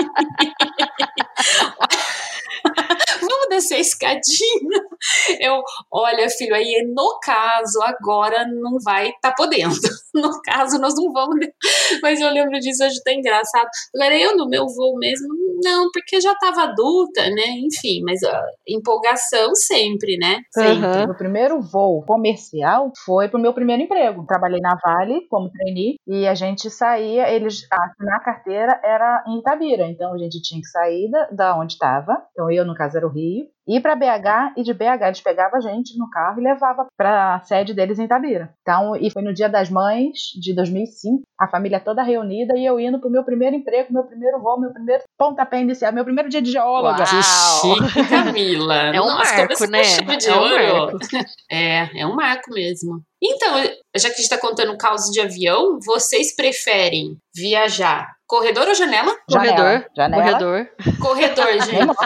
vamos 3.21 3.49
descer 3.49 3.77
a 3.77 3.81
escadinha. 3.81 4.86
Eu, 5.41 5.63
olha, 5.93 6.29
filho, 6.31 6.55
aí 6.55 6.87
no 6.95 7.19
caso, 7.23 7.81
agora 7.83 8.47
não 8.47 8.79
vai 8.83 9.13
tá 9.21 9.33
podendo. 9.33 9.75
No 10.17 10.31
caso, 10.41 10.79
nós 10.79 10.95
não 10.95 11.13
vamos. 11.13 11.37
Mas 12.03 12.19
eu 12.23 12.31
lembro 12.31 12.59
disso 12.59 12.83
hoje, 12.83 13.03
tá 13.05 13.13
engraçado. 13.13 13.69
Agora, 13.95 14.17
eu 14.17 14.35
no 14.35 14.49
meu 14.49 14.67
voo 14.67 14.97
mesmo, 14.99 15.29
não, 15.63 15.91
porque 15.93 16.19
já 16.23 16.35
tava 16.37 16.63
adulta, 16.63 17.23
né? 17.23 17.45
Enfim, 17.59 18.03
mas 18.03 18.23
a 18.23 18.43
empolgação 18.67 19.55
sempre, 19.55 20.17
né? 20.17 20.41
Sempre. 20.51 21.05
Uhum. 21.05 21.11
O 21.11 21.17
primeiro 21.17 21.61
voo 21.61 22.03
comercial 22.07 22.91
foi 23.05 23.29
pro 23.29 23.39
meu 23.39 23.53
primeiro 23.53 23.83
emprego. 23.83 24.27
Trabalhei 24.27 24.61
na 24.61 24.75
Vale 24.83 25.27
como 25.29 25.51
trainee 25.51 25.97
e 26.07 26.27
a 26.27 26.35
gente 26.35 26.71
saía, 26.71 27.31
eles, 27.31 27.67
na 27.99 28.21
carteira 28.21 28.81
era 28.85 29.25
em 29.27 29.39
Itabira, 29.39 29.87
então 29.87 30.15
a 30.15 30.19
gente 30.19 30.41
tinha 30.41 30.61
que 30.61 30.69
sair 30.69 31.11
da, 31.11 31.29
da 31.31 31.59
onde 31.59 31.75
estava. 31.75 32.23
Então 32.33 32.51
eu, 32.51 32.65
no 32.65 32.75
caso, 32.75 32.97
era 32.97 33.07
o 33.07 33.11
Rio, 33.11 33.47
ir 33.67 33.81
para 33.81 33.97
BH 33.97 34.55
e 34.57 34.63
de 34.63 34.73
BH 34.73 35.03
eles 35.07 35.21
pegavam 35.21 35.59
a 35.59 35.61
gente 35.61 35.99
no 35.99 36.09
carro 36.09 36.41
e 36.41 36.45
levava 36.45 36.87
para 36.97 37.35
a 37.35 37.41
sede 37.41 37.75
deles 37.75 37.99
em 37.99 38.05
Itabira. 38.05 38.55
Então, 38.63 38.97
e 38.97 39.11
foi 39.11 39.23
no 39.23 39.35
Dia 39.35 39.49
das 39.49 39.69
Mães 39.71 40.19
de 40.41 40.55
2005, 40.55 41.23
a 41.39 41.49
família 41.49 41.81
toda 41.81 42.03
reunida 42.03 42.57
e 42.57 42.65
eu 42.65 42.79
indo 42.79 43.01
pro 43.01 43.11
meu 43.11 43.25
primeiro 43.25 43.57
emprego, 43.57 43.93
meu 43.93 44.05
primeiro 44.05 44.41
voo, 44.41 44.61
meu 44.61 44.73
primeiro 44.73 45.03
pontapé 45.19 45.61
inicial, 45.61 45.93
meu 45.93 46.05
primeiro 46.05 46.29
dia 46.29 46.41
de 46.41 46.53
geóloga. 46.53 47.05
Uau. 47.05 47.07
Que 47.07 47.23
chique, 47.93 48.09
Camila. 48.09 48.77
É 48.95 49.01
um 49.01 49.07
Nossa, 49.07 49.37
marco, 49.37 49.71
né? 49.71 49.83
De 49.83 50.29
é, 50.29 50.35
um 50.35 50.49
marco. 50.49 50.99
é, 51.51 52.01
é 52.01 52.07
um 52.07 52.15
marco 52.15 52.53
mesmo. 52.53 53.03
Então, 53.23 53.57
já 53.97 54.09
que 54.09 54.15
a 54.15 54.17
gente 54.17 54.21
está 54.21 54.39
contando 54.39 54.77
caos 54.77 55.11
de 55.11 55.21
avião, 55.21 55.79
vocês 55.85 56.37
preferem 56.37 57.17
viajar 57.35 58.15
corredor 58.27 58.69
ou 58.69 58.75
janela? 58.75 59.17
Corredor. 59.31 59.87
Janela. 59.97 60.23
Corredor. 60.23 60.69
Corredor, 61.01 61.53
gente. 61.65 61.97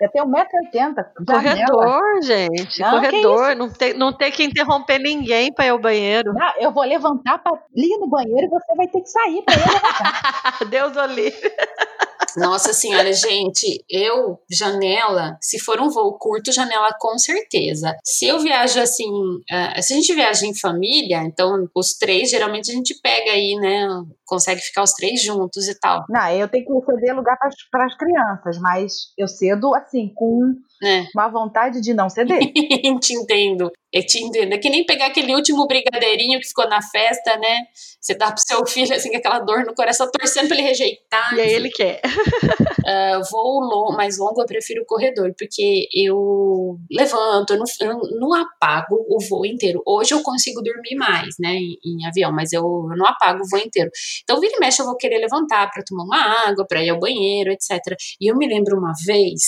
Eu 0.00 0.10
tenho 0.10 0.26
1,80m. 0.26 1.04
Corredor, 1.26 2.22
gente. 2.22 2.80
Não, 2.80 2.90
corredor. 2.90 3.56
Não 3.56 3.68
tem, 3.70 3.94
não 3.94 4.12
tem 4.12 4.30
que 4.30 4.44
interromper 4.44 4.98
ninguém 4.98 5.52
para 5.52 5.66
ir 5.66 5.70
ao 5.70 5.78
banheiro. 5.78 6.32
Não, 6.32 6.52
eu 6.60 6.72
vou 6.72 6.84
levantar 6.84 7.38
para 7.38 7.58
ir 7.74 7.98
no 7.98 8.08
banheiro 8.08 8.46
e 8.46 8.48
você 8.48 8.74
vai 8.74 8.86
ter 8.86 9.00
que 9.00 9.08
sair 9.08 9.42
para 9.42 9.54
ir 9.54 9.58
levantar. 9.58 10.58
Deus 10.70 10.96
o 10.96 11.06
livre. 11.06 11.52
Nossa 12.38 12.72
senhora, 12.72 13.12
gente, 13.12 13.84
eu, 13.88 14.38
janela, 14.50 15.36
se 15.40 15.58
for 15.58 15.80
um 15.80 15.90
voo 15.90 16.18
curto, 16.18 16.52
janela 16.52 16.90
com 16.98 17.18
certeza. 17.18 17.96
Se 18.04 18.26
eu 18.26 18.38
viajo 18.38 18.80
assim, 18.80 19.08
uh, 19.08 19.82
se 19.82 19.92
a 19.92 19.96
gente 19.96 20.14
viaja 20.14 20.46
em 20.46 20.54
família, 20.54 21.22
então 21.24 21.68
os 21.74 21.94
três, 21.98 22.30
geralmente 22.30 22.70
a 22.70 22.74
gente 22.74 22.98
pega 23.02 23.32
aí, 23.32 23.54
né, 23.56 23.88
consegue 24.26 24.60
ficar 24.60 24.82
os 24.82 24.92
três 24.92 25.22
juntos 25.22 25.66
e 25.68 25.78
tal. 25.78 26.04
Não, 26.08 26.30
eu 26.30 26.48
tenho 26.48 26.64
que 26.64 26.86
ceder 26.86 27.16
lugar 27.16 27.36
para 27.70 27.86
as 27.86 27.96
crianças, 27.96 28.58
mas 28.60 28.92
eu 29.16 29.26
cedo 29.26 29.74
assim, 29.74 30.12
com 30.14 30.54
é. 30.84 31.04
uma 31.14 31.28
vontade 31.28 31.80
de 31.80 31.94
não 31.94 32.08
ceder. 32.08 32.38
te 33.00 33.14
entendo. 33.14 33.70
É 33.92 34.02
que 34.58 34.68
nem 34.68 34.84
pegar 34.84 35.06
aquele 35.06 35.34
último 35.34 35.66
brigadeirinho 35.66 36.38
que 36.40 36.48
ficou 36.48 36.68
na 36.68 36.80
festa, 36.82 37.36
né? 37.38 37.64
Você 38.00 38.14
dá 38.14 38.30
pro 38.30 38.40
seu 38.40 38.66
filho, 38.66 38.94
assim, 38.94 39.10
com 39.10 39.16
aquela 39.16 39.38
dor 39.38 39.64
no 39.64 39.74
coração, 39.74 40.10
torcendo 40.10 40.48
pra 40.48 40.56
ele 40.56 40.66
rejeitar. 40.66 41.34
E 41.34 41.40
aí 41.40 41.52
ele 41.52 41.70
quer. 41.70 42.00
uh, 42.84 43.22
voo 43.30 43.60
long, 43.60 43.96
mais 43.96 44.18
longo, 44.18 44.40
eu 44.42 44.46
prefiro 44.46 44.82
o 44.82 44.86
corredor, 44.86 45.32
porque 45.38 45.88
eu 45.94 46.78
levanto, 46.90 47.54
eu 47.54 47.58
não, 47.58 47.64
eu 47.80 48.18
não, 48.18 48.34
apago 48.34 48.94
o 49.08 49.18
voo 49.28 49.46
inteiro. 49.46 49.82
Hoje 49.86 50.12
eu 50.12 50.22
consigo 50.22 50.62
dormir 50.62 50.94
mais, 50.96 51.34
né, 51.40 51.54
em, 51.54 51.78
em 51.84 52.06
avião, 52.06 52.32
mas 52.32 52.52
eu, 52.52 52.62
eu, 52.62 52.96
não 52.96 53.06
apago 53.06 53.40
o 53.42 53.48
voo 53.48 53.60
inteiro. 53.60 53.90
Então, 54.22 54.38
vira 54.38 54.54
e 54.54 54.60
mexe, 54.60 54.82
eu 54.82 54.86
vou 54.86 54.96
querer 54.96 55.18
levantar 55.18 55.70
para 55.70 55.82
tomar 55.82 56.04
uma 56.04 56.48
água, 56.48 56.66
para 56.66 56.82
ir 56.82 56.90
ao 56.90 56.98
banheiro, 56.98 57.50
etc. 57.50 57.96
E 58.20 58.30
eu 58.30 58.36
me 58.36 58.46
lembro 58.46 58.78
uma 58.78 58.92
vez, 59.06 59.40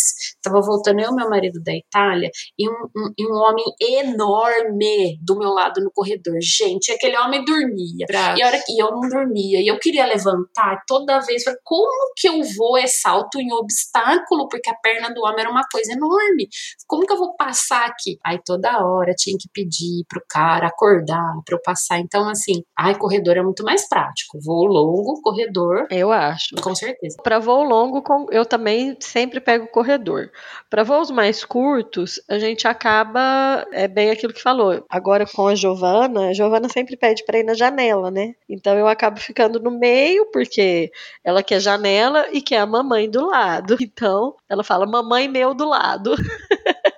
tava 0.43 0.61
voltando 0.61 1.01
eu 1.01 1.11
e 1.11 1.15
meu 1.15 1.29
marido 1.29 1.63
da 1.63 1.75
Itália, 1.75 2.31
e 2.59 2.69
um, 2.69 2.89
um, 2.97 3.13
um 3.29 3.37
homem 3.37 3.65
enorme 3.81 4.30
enorme 4.31 5.19
do 5.23 5.37
meu 5.37 5.51
lado 5.51 5.81
no 5.83 5.91
corredor. 5.91 6.39
Gente, 6.41 6.93
aquele 6.93 7.17
homem 7.19 7.45
dormia. 7.45 8.07
Pra... 8.07 8.37
E, 8.37 8.43
a 8.43 8.47
hora 8.47 8.63
que 8.65 8.79
eu 8.79 8.91
não 8.91 9.01
dormia. 9.01 9.61
E 9.61 9.67
eu 9.67 9.79
queria 9.79 10.07
levantar 10.07 10.83
toda 10.87 11.21
vez. 11.21 11.43
Falei, 11.43 11.59
como 11.65 12.13
que 12.17 12.29
eu 12.29 12.41
vou 12.57 12.79
é 12.79 12.87
salto 12.87 13.41
em 13.41 13.53
obstáculo? 13.53 14.49
Porque 14.49 14.71
a 14.71 14.75
perna 14.75 15.13
do 15.13 15.23
homem 15.23 15.41
era 15.41 15.51
uma 15.51 15.65
coisa 15.71 15.93
enorme. 15.93 16.49
Como 16.87 17.07
que 17.07 17.13
eu 17.13 17.19
vou 17.19 17.35
passar 17.37 17.87
aqui? 17.87 18.19
Aí 18.25 18.39
toda 18.45 18.85
hora 18.85 19.13
tinha 19.15 19.37
que 19.39 19.49
pedir 19.53 20.05
pro 20.09 20.23
cara 20.29 20.69
acordar 20.69 21.35
pra 21.45 21.57
eu 21.57 21.63
passar. 21.63 21.99
Então, 21.99 22.29
assim, 22.29 22.63
ai, 22.79 22.97
corredor 22.97 23.37
é 23.37 23.43
muito 23.43 23.65
mais 23.65 23.89
prático. 23.89 24.39
Voo 24.45 24.67
longo, 24.67 25.21
corredor. 25.23 25.87
Eu 25.91 26.13
acho. 26.13 26.55
Com 26.63 26.75
certeza. 26.75 27.17
Para 27.23 27.39
voo 27.39 27.65
longo, 27.65 28.03
eu 28.31 28.45
também 28.45 28.97
sempre 29.01 29.41
pego 29.41 29.67
corredor. 29.69 30.31
Para 30.69 30.85
voos 30.85 31.11
mais 31.11 31.45
curtos, 31.45 32.21
a 32.29 32.39
gente 32.39 32.67
acaba 32.67 33.67
é 33.73 33.89
bem 33.89 34.11
aquilo 34.21 34.33
que 34.33 34.43
falou. 34.43 34.85
Agora 34.89 35.27
com 35.27 35.49
a 35.49 35.55
Giovana, 35.55 36.29
a 36.29 36.33
Giovana 36.35 36.69
sempre 36.69 36.97
pede 36.97 37.25
para 37.25 37.39
ir 37.39 37.45
na 37.45 37.55
janela, 37.55 38.11
né? 38.11 38.35
Então 38.49 38.77
eu 38.79 38.87
acabo 38.87 39.19
ficando 39.19 39.59
no 39.59 39.71
meio 39.71 40.27
porque 40.27 40.93
ela 41.25 41.43
quer 41.43 41.61
janela 41.61 42.27
e 42.31 42.43
quer 42.43 42.59
a 42.59 42.67
mamãe 42.67 43.09
do 43.11 43.27
lado. 43.27 43.77
Então 43.91 44.37
ela 44.49 44.63
fala 44.63 44.87
mamãe 44.87 45.27
meu 45.27 45.53
do 45.53 45.69
lado. 45.69 46.15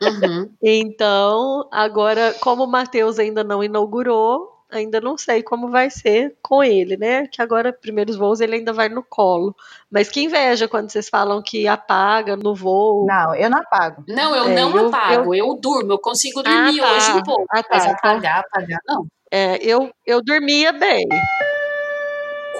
Uhum. 0.02 0.50
então 0.62 1.66
agora 1.70 2.34
como 2.40 2.64
o 2.64 2.66
Matheus 2.66 3.18
ainda 3.18 3.42
não 3.42 3.64
inaugurou, 3.64 4.51
ainda 4.72 5.00
não 5.00 5.16
sei 5.16 5.42
como 5.42 5.70
vai 5.70 5.90
ser 5.90 6.34
com 6.42 6.64
ele, 6.64 6.96
né? 6.96 7.26
Que 7.26 7.42
agora, 7.42 7.72
primeiros 7.72 8.16
voos, 8.16 8.40
ele 8.40 8.56
ainda 8.56 8.72
vai 8.72 8.88
no 8.88 9.02
colo. 9.02 9.54
Mas 9.90 10.08
que 10.08 10.22
inveja 10.22 10.66
quando 10.66 10.90
vocês 10.90 11.08
falam 11.08 11.42
que 11.42 11.68
apaga 11.68 12.36
no 12.36 12.54
voo. 12.54 13.06
Não, 13.06 13.34
eu 13.34 13.50
não 13.50 13.58
apago. 13.58 14.04
Não, 14.08 14.34
eu 14.34 14.46
é, 14.46 14.54
não 14.54 14.76
eu, 14.76 14.88
apago, 14.88 15.34
eu... 15.34 15.46
eu... 15.46 15.54
durmo, 15.60 15.92
eu 15.92 15.98
consigo 15.98 16.42
dormir 16.42 16.80
ah, 16.80 16.82
tá. 16.82 16.92
hoje 16.92 17.12
um 17.12 17.22
pouco. 17.22 17.46
Ah, 17.50 17.62
tá. 17.62 17.68
Mas 17.72 17.86
apagar, 17.86 18.40
apagar, 18.40 18.80
não. 18.86 19.06
É, 19.30 19.56
eu, 19.64 19.90
eu 20.06 20.22
dormia 20.22 20.72
bem. 20.72 21.06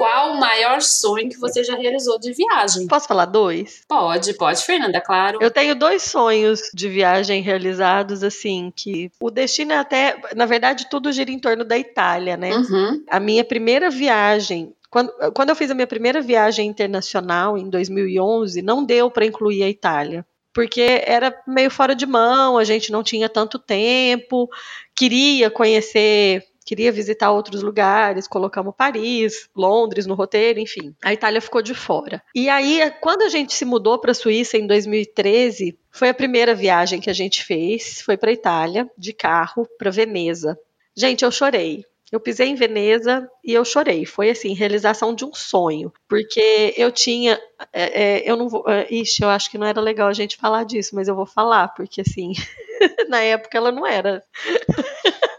Qual 0.03 0.33
o 0.33 0.41
maior 0.41 0.83
sonho 0.83 1.29
que 1.29 1.39
você 1.39 1.63
já 1.63 1.77
realizou 1.77 2.19
de 2.19 2.33
viagem? 2.33 2.89
Posso 2.89 3.07
falar 3.07 3.27
dois? 3.27 3.85
Pode, 3.87 4.35
pode, 4.35 4.61
Fernanda, 4.65 5.01
claro. 5.01 5.39
Eu 5.41 5.49
tenho 5.49 5.77
dois 5.77 6.03
sonhos 6.03 6.61
de 6.75 6.89
viagem 6.89 7.41
realizados, 7.41 8.25
assim, 8.25 8.73
que 8.75 9.13
o 9.21 9.31
destino 9.31 9.73
é 9.73 9.77
até. 9.77 10.21
Na 10.35 10.45
verdade, 10.45 10.91
tudo 10.91 11.13
gira 11.13 11.31
em 11.31 11.39
torno 11.39 11.65
da 11.65 11.79
Itália, 11.79 12.37
né? 12.37 12.53
Uhum. 12.53 13.05
A 13.09 13.21
minha 13.21 13.45
primeira 13.45 13.91
viagem 13.91 14.75
quando, 14.91 15.13
quando, 15.33 15.51
eu 15.51 15.57
fiz 15.57 15.71
a 15.71 15.75
minha 15.75 15.87
primeira 15.87 16.21
viagem 16.21 16.67
internacional 16.67 17.57
em 17.57 17.71
2011, 17.71 18.61
não 18.61 18.85
deu 18.85 19.09
para 19.09 19.25
incluir 19.25 19.63
a 19.63 19.69
Itália, 19.69 20.27
porque 20.53 21.01
era 21.07 21.33
meio 21.47 21.71
fora 21.71 21.95
de 21.95 22.07
mão, 22.07 22.59
a 22.59 22.65
gente 22.65 22.91
não 22.91 23.05
tinha 23.05 23.29
tanto 23.29 23.57
tempo, 23.57 24.51
queria 24.97 25.49
conhecer 25.49 26.45
queria 26.65 26.93
visitar 26.93 27.31
outros 27.31 27.63
lugares, 27.63 28.29
colocamos 28.29 28.75
Paris, 28.77 29.49
Londres 29.55 30.07
no 30.07 30.15
roteiro, 30.15 30.61
enfim. 30.61 30.95
A 31.03 31.13
Itália 31.13 31.41
ficou 31.41 31.63
de 31.63 31.75
fora. 31.75 32.23
E 32.35 32.49
aí, 32.49 32.93
quando 33.01 33.23
a 33.23 33.29
gente 33.29 33.55
se 33.55 33.65
mudou 33.65 33.99
para 33.99 34.13
a 34.13 34.15
Suíça 34.15 34.57
em 34.57 34.67
2013, 34.67 35.79
foi 35.91 36.09
a 36.09 36.15
primeira 36.15 36.55
viagem 36.55 37.01
que 37.01 37.11
a 37.11 37.15
gente 37.15 37.45
fez, 37.45 38.01
foi 38.03 38.17
para 38.17 38.33
Itália, 38.33 38.91
de 38.97 39.13
carro, 39.13 39.69
para 39.79 39.91
Veneza. 39.91 40.59
Gente, 40.97 41.25
eu 41.25 41.31
chorei. 41.31 41.85
Eu 42.13 42.21
pisei 42.21 42.49
em 42.49 42.55
Veneza 42.55 43.27
e 43.43 43.55
eu 43.55 43.65
chorei. 43.65 44.05
Foi 44.05 44.29
assim, 44.29 44.53
realização 44.53 45.15
de 45.15 45.25
um 45.25 45.33
sonho. 45.33 45.91
Porque 46.07 46.75
eu 46.77 46.93
tinha. 46.93 47.41
É, 47.73 48.03
é, 48.03 48.31
eu 48.31 48.37
não 48.37 48.51
vou. 48.51 48.69
É, 48.69 48.87
ixi, 48.91 49.23
eu 49.23 49.31
acho 49.31 49.51
que 49.51 49.57
não 49.57 49.67
era 49.67 49.81
legal 49.81 50.09
a 50.09 50.13
gente 50.13 50.37
falar 50.37 50.65
disso, 50.65 50.95
mas 50.95 51.09
eu 51.09 51.17
vou 51.17 51.25
falar, 51.25 51.69
porque 51.69 52.03
assim, 52.03 52.33
na 53.09 53.23
época 53.23 53.57
ela 53.57 53.73
não 53.73 53.87
era. 53.87 54.23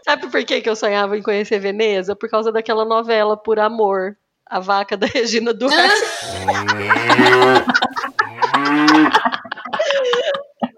Sabe 0.04 0.30
por 0.30 0.44
que, 0.44 0.60
que 0.60 0.68
eu 0.68 0.76
sonhava 0.76 1.16
em 1.16 1.22
conhecer 1.22 1.58
Veneza? 1.58 2.14
Por 2.14 2.28
causa 2.28 2.52
daquela 2.52 2.84
novela 2.84 3.38
Por 3.38 3.58
Amor. 3.58 4.16
A 4.44 4.60
vaca 4.60 4.98
da 4.98 5.06
Regina 5.08 5.54
Duarte. 5.54 5.80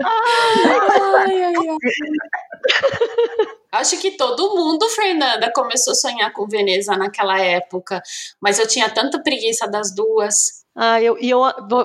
ai, 0.04 1.42
ai, 1.42 1.54
ai. 1.56 1.76
Acho 3.72 3.98
que 3.98 4.12
todo 4.12 4.54
mundo, 4.54 4.88
Fernanda, 4.90 5.52
começou 5.52 5.90
a 5.92 5.96
sonhar 5.96 6.32
com 6.32 6.46
Veneza 6.46 6.96
naquela 6.96 7.38
época, 7.40 8.00
mas 8.40 8.60
eu 8.60 8.66
tinha 8.68 8.88
tanta 8.88 9.20
preguiça 9.20 9.66
das 9.68 9.92
duas. 9.92 10.64
Ah, 10.78 11.00
eu, 11.00 11.16
e 11.18 11.30
eu 11.30 11.40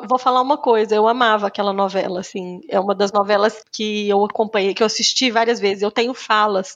vou, 0.05 0.19
falar 0.19 0.41
uma 0.41 0.57
coisa, 0.57 0.93
eu 0.93 1.07
amava 1.07 1.47
aquela 1.47 1.71
novela, 1.71 2.19
assim, 2.19 2.59
é 2.67 2.77
uma 2.77 2.93
das 2.93 3.09
novelas 3.09 3.63
que 3.71 4.09
eu 4.09 4.25
acompanhei, 4.25 4.73
que 4.73 4.83
eu 4.83 4.87
assisti 4.87 5.31
várias 5.31 5.61
vezes. 5.61 5.81
Eu 5.81 5.89
tenho 5.89 6.13
falas 6.13 6.75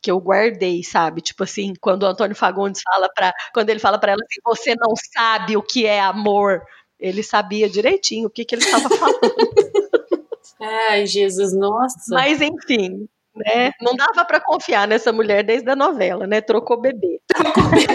que 0.00 0.08
eu 0.08 0.20
guardei, 0.20 0.84
sabe? 0.84 1.20
Tipo 1.20 1.42
assim, 1.42 1.74
quando 1.80 2.04
o 2.04 2.06
Antônio 2.06 2.36
Fagundes 2.36 2.80
fala 2.84 3.08
para, 3.12 3.34
quando 3.52 3.68
ele 3.68 3.80
fala 3.80 3.98
para 3.98 4.12
ela 4.12 4.22
assim, 4.22 4.40
você 4.44 4.76
não 4.76 4.94
sabe 5.12 5.56
o 5.56 5.62
que 5.62 5.86
é 5.86 6.00
amor, 6.00 6.62
ele 7.00 7.24
sabia 7.24 7.68
direitinho 7.68 8.28
o 8.28 8.30
que 8.30 8.44
que 8.44 8.54
ele 8.54 8.62
estava 8.64 8.88
falando. 8.88 9.20
Ai, 10.88 11.04
Jesus, 11.04 11.52
nossa. 11.52 12.14
Mas 12.14 12.40
enfim, 12.40 13.08
né? 13.34 13.72
Não 13.80 13.96
dava 13.96 14.24
para 14.24 14.40
confiar 14.40 14.86
nessa 14.86 15.12
mulher 15.12 15.42
desde 15.42 15.68
a 15.68 15.74
novela, 15.74 16.28
né? 16.28 16.40
Trocou 16.40 16.80
bebê. 16.80 17.20
Trocou 17.26 17.64
bebê. 17.70 17.94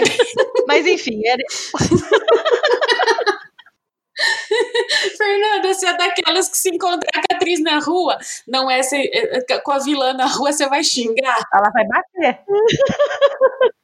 Mas 0.68 0.86
enfim, 0.86 1.22
era 1.26 1.42
Fernanda, 5.16 5.74
você 5.74 5.86
é 5.86 5.96
daquelas 5.96 6.48
que 6.48 6.56
se 6.56 6.70
encontrar 6.70 7.10
com 7.12 7.34
a 7.34 7.36
atriz 7.36 7.62
na 7.62 7.78
rua, 7.78 8.18
não 8.46 8.70
é 8.70 8.82
se, 8.82 8.96
é, 8.96 9.38
é, 9.38 9.58
com 9.60 9.72
a 9.72 9.78
vilã 9.78 10.12
na 10.12 10.26
rua, 10.26 10.52
você 10.52 10.68
vai 10.68 10.82
xingar. 10.84 11.38
Ela 11.52 11.70
vai 11.70 11.84
bater. 11.86 12.40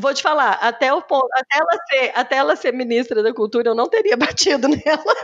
Vou 0.00 0.14
te 0.14 0.22
falar, 0.22 0.52
até 0.62 0.92
o 0.92 1.02
ponto, 1.02 1.26
até 1.32 1.58
ela 1.58 1.78
ser, 1.88 2.12
até 2.14 2.36
ela 2.36 2.54
ser 2.54 2.72
ministra 2.72 3.20
da 3.20 3.34
cultura, 3.34 3.70
eu 3.70 3.74
não 3.74 3.88
teria 3.88 4.16
batido 4.16 4.68
nela. 4.68 5.14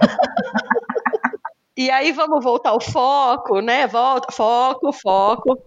e 1.76 1.88
aí 1.92 2.10
vamos 2.10 2.42
voltar 2.42 2.70
ao 2.70 2.80
foco, 2.80 3.60
né? 3.60 3.86
Volta, 3.86 4.32
foco, 4.32 4.92
foco. 4.92 5.62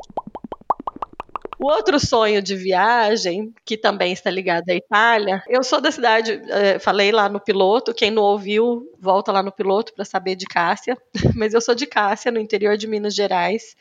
Outro 1.68 2.00
sonho 2.00 2.42
de 2.42 2.56
viagem, 2.56 3.54
que 3.66 3.76
também 3.76 4.14
está 4.14 4.30
ligado 4.30 4.70
à 4.70 4.74
Itália, 4.74 5.44
eu 5.50 5.62
sou 5.64 5.82
da 5.82 5.92
cidade, 5.92 6.42
é, 6.48 6.80
falei 6.80 7.12
lá 7.12 7.28
no 7.28 7.42
piloto, 7.42 7.94
quem 7.94 8.10
não 8.10 8.24
ouviu, 8.24 8.90
volta 8.98 9.34
lá 9.34 9.44
no 9.44 9.52
piloto 9.52 9.94
para 9.94 10.06
saber 10.06 10.36
de 10.36 10.46
Cássia, 10.46 10.98
mas 11.36 11.54
eu 11.54 11.60
sou 11.60 11.76
de 11.76 11.86
Cássia, 11.86 12.32
no 12.32 12.40
interior 12.40 12.78
de 12.78 12.88
Minas 12.88 13.14
Gerais, 13.14 13.76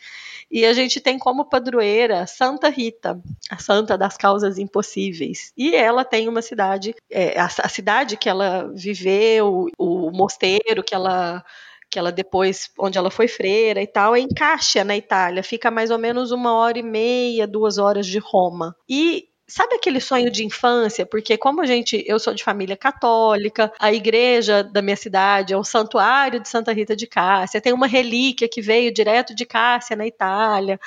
e 0.50 0.66
a 0.66 0.72
gente 0.72 1.00
tem 1.00 1.16
como 1.16 1.44
padroeira 1.44 2.26
Santa 2.26 2.68
Rita, 2.68 3.20
a 3.48 3.58
santa 3.58 3.96
das 3.96 4.16
causas 4.16 4.58
impossíveis. 4.58 5.52
E 5.56 5.74
ela 5.76 6.04
tem 6.04 6.28
uma 6.28 6.42
cidade, 6.42 6.92
é, 7.08 7.38
a, 7.38 7.46
a 7.46 7.68
cidade 7.68 8.16
que 8.16 8.28
ela 8.28 8.68
viveu, 8.74 9.68
o 9.78 10.10
mosteiro 10.10 10.82
que 10.82 10.94
ela 10.94 11.44
que 11.90 11.98
ela 11.98 12.12
depois, 12.12 12.70
onde 12.78 12.98
ela 12.98 13.10
foi 13.10 13.28
freira 13.28 13.80
e 13.82 13.86
tal, 13.86 14.14
é 14.14 14.20
em 14.20 14.28
Caixa, 14.28 14.84
na 14.84 14.96
Itália. 14.96 15.42
Fica 15.42 15.70
mais 15.70 15.90
ou 15.90 15.98
menos 15.98 16.30
uma 16.32 16.52
hora 16.54 16.78
e 16.78 16.82
meia, 16.82 17.46
duas 17.46 17.78
horas 17.78 18.06
de 18.06 18.18
Roma. 18.18 18.74
E 18.88 19.28
Sabe 19.48 19.76
aquele 19.76 20.00
sonho 20.00 20.28
de 20.28 20.44
infância? 20.44 21.06
Porque 21.06 21.38
como 21.38 21.62
a 21.62 21.66
gente, 21.66 22.02
eu 22.04 22.18
sou 22.18 22.34
de 22.34 22.42
família 22.42 22.76
católica, 22.76 23.72
a 23.78 23.92
igreja 23.92 24.64
da 24.64 24.82
minha 24.82 24.96
cidade 24.96 25.54
é 25.54 25.56
o 25.56 25.62
Santuário 25.62 26.40
de 26.40 26.48
Santa 26.48 26.72
Rita 26.72 26.96
de 26.96 27.06
Cássia, 27.06 27.60
tem 27.60 27.72
uma 27.72 27.86
relíquia 27.86 28.48
que 28.48 28.60
veio 28.60 28.92
direto 28.92 29.36
de 29.36 29.46
Cássia 29.46 29.94
na 29.94 30.04
Itália. 30.04 30.80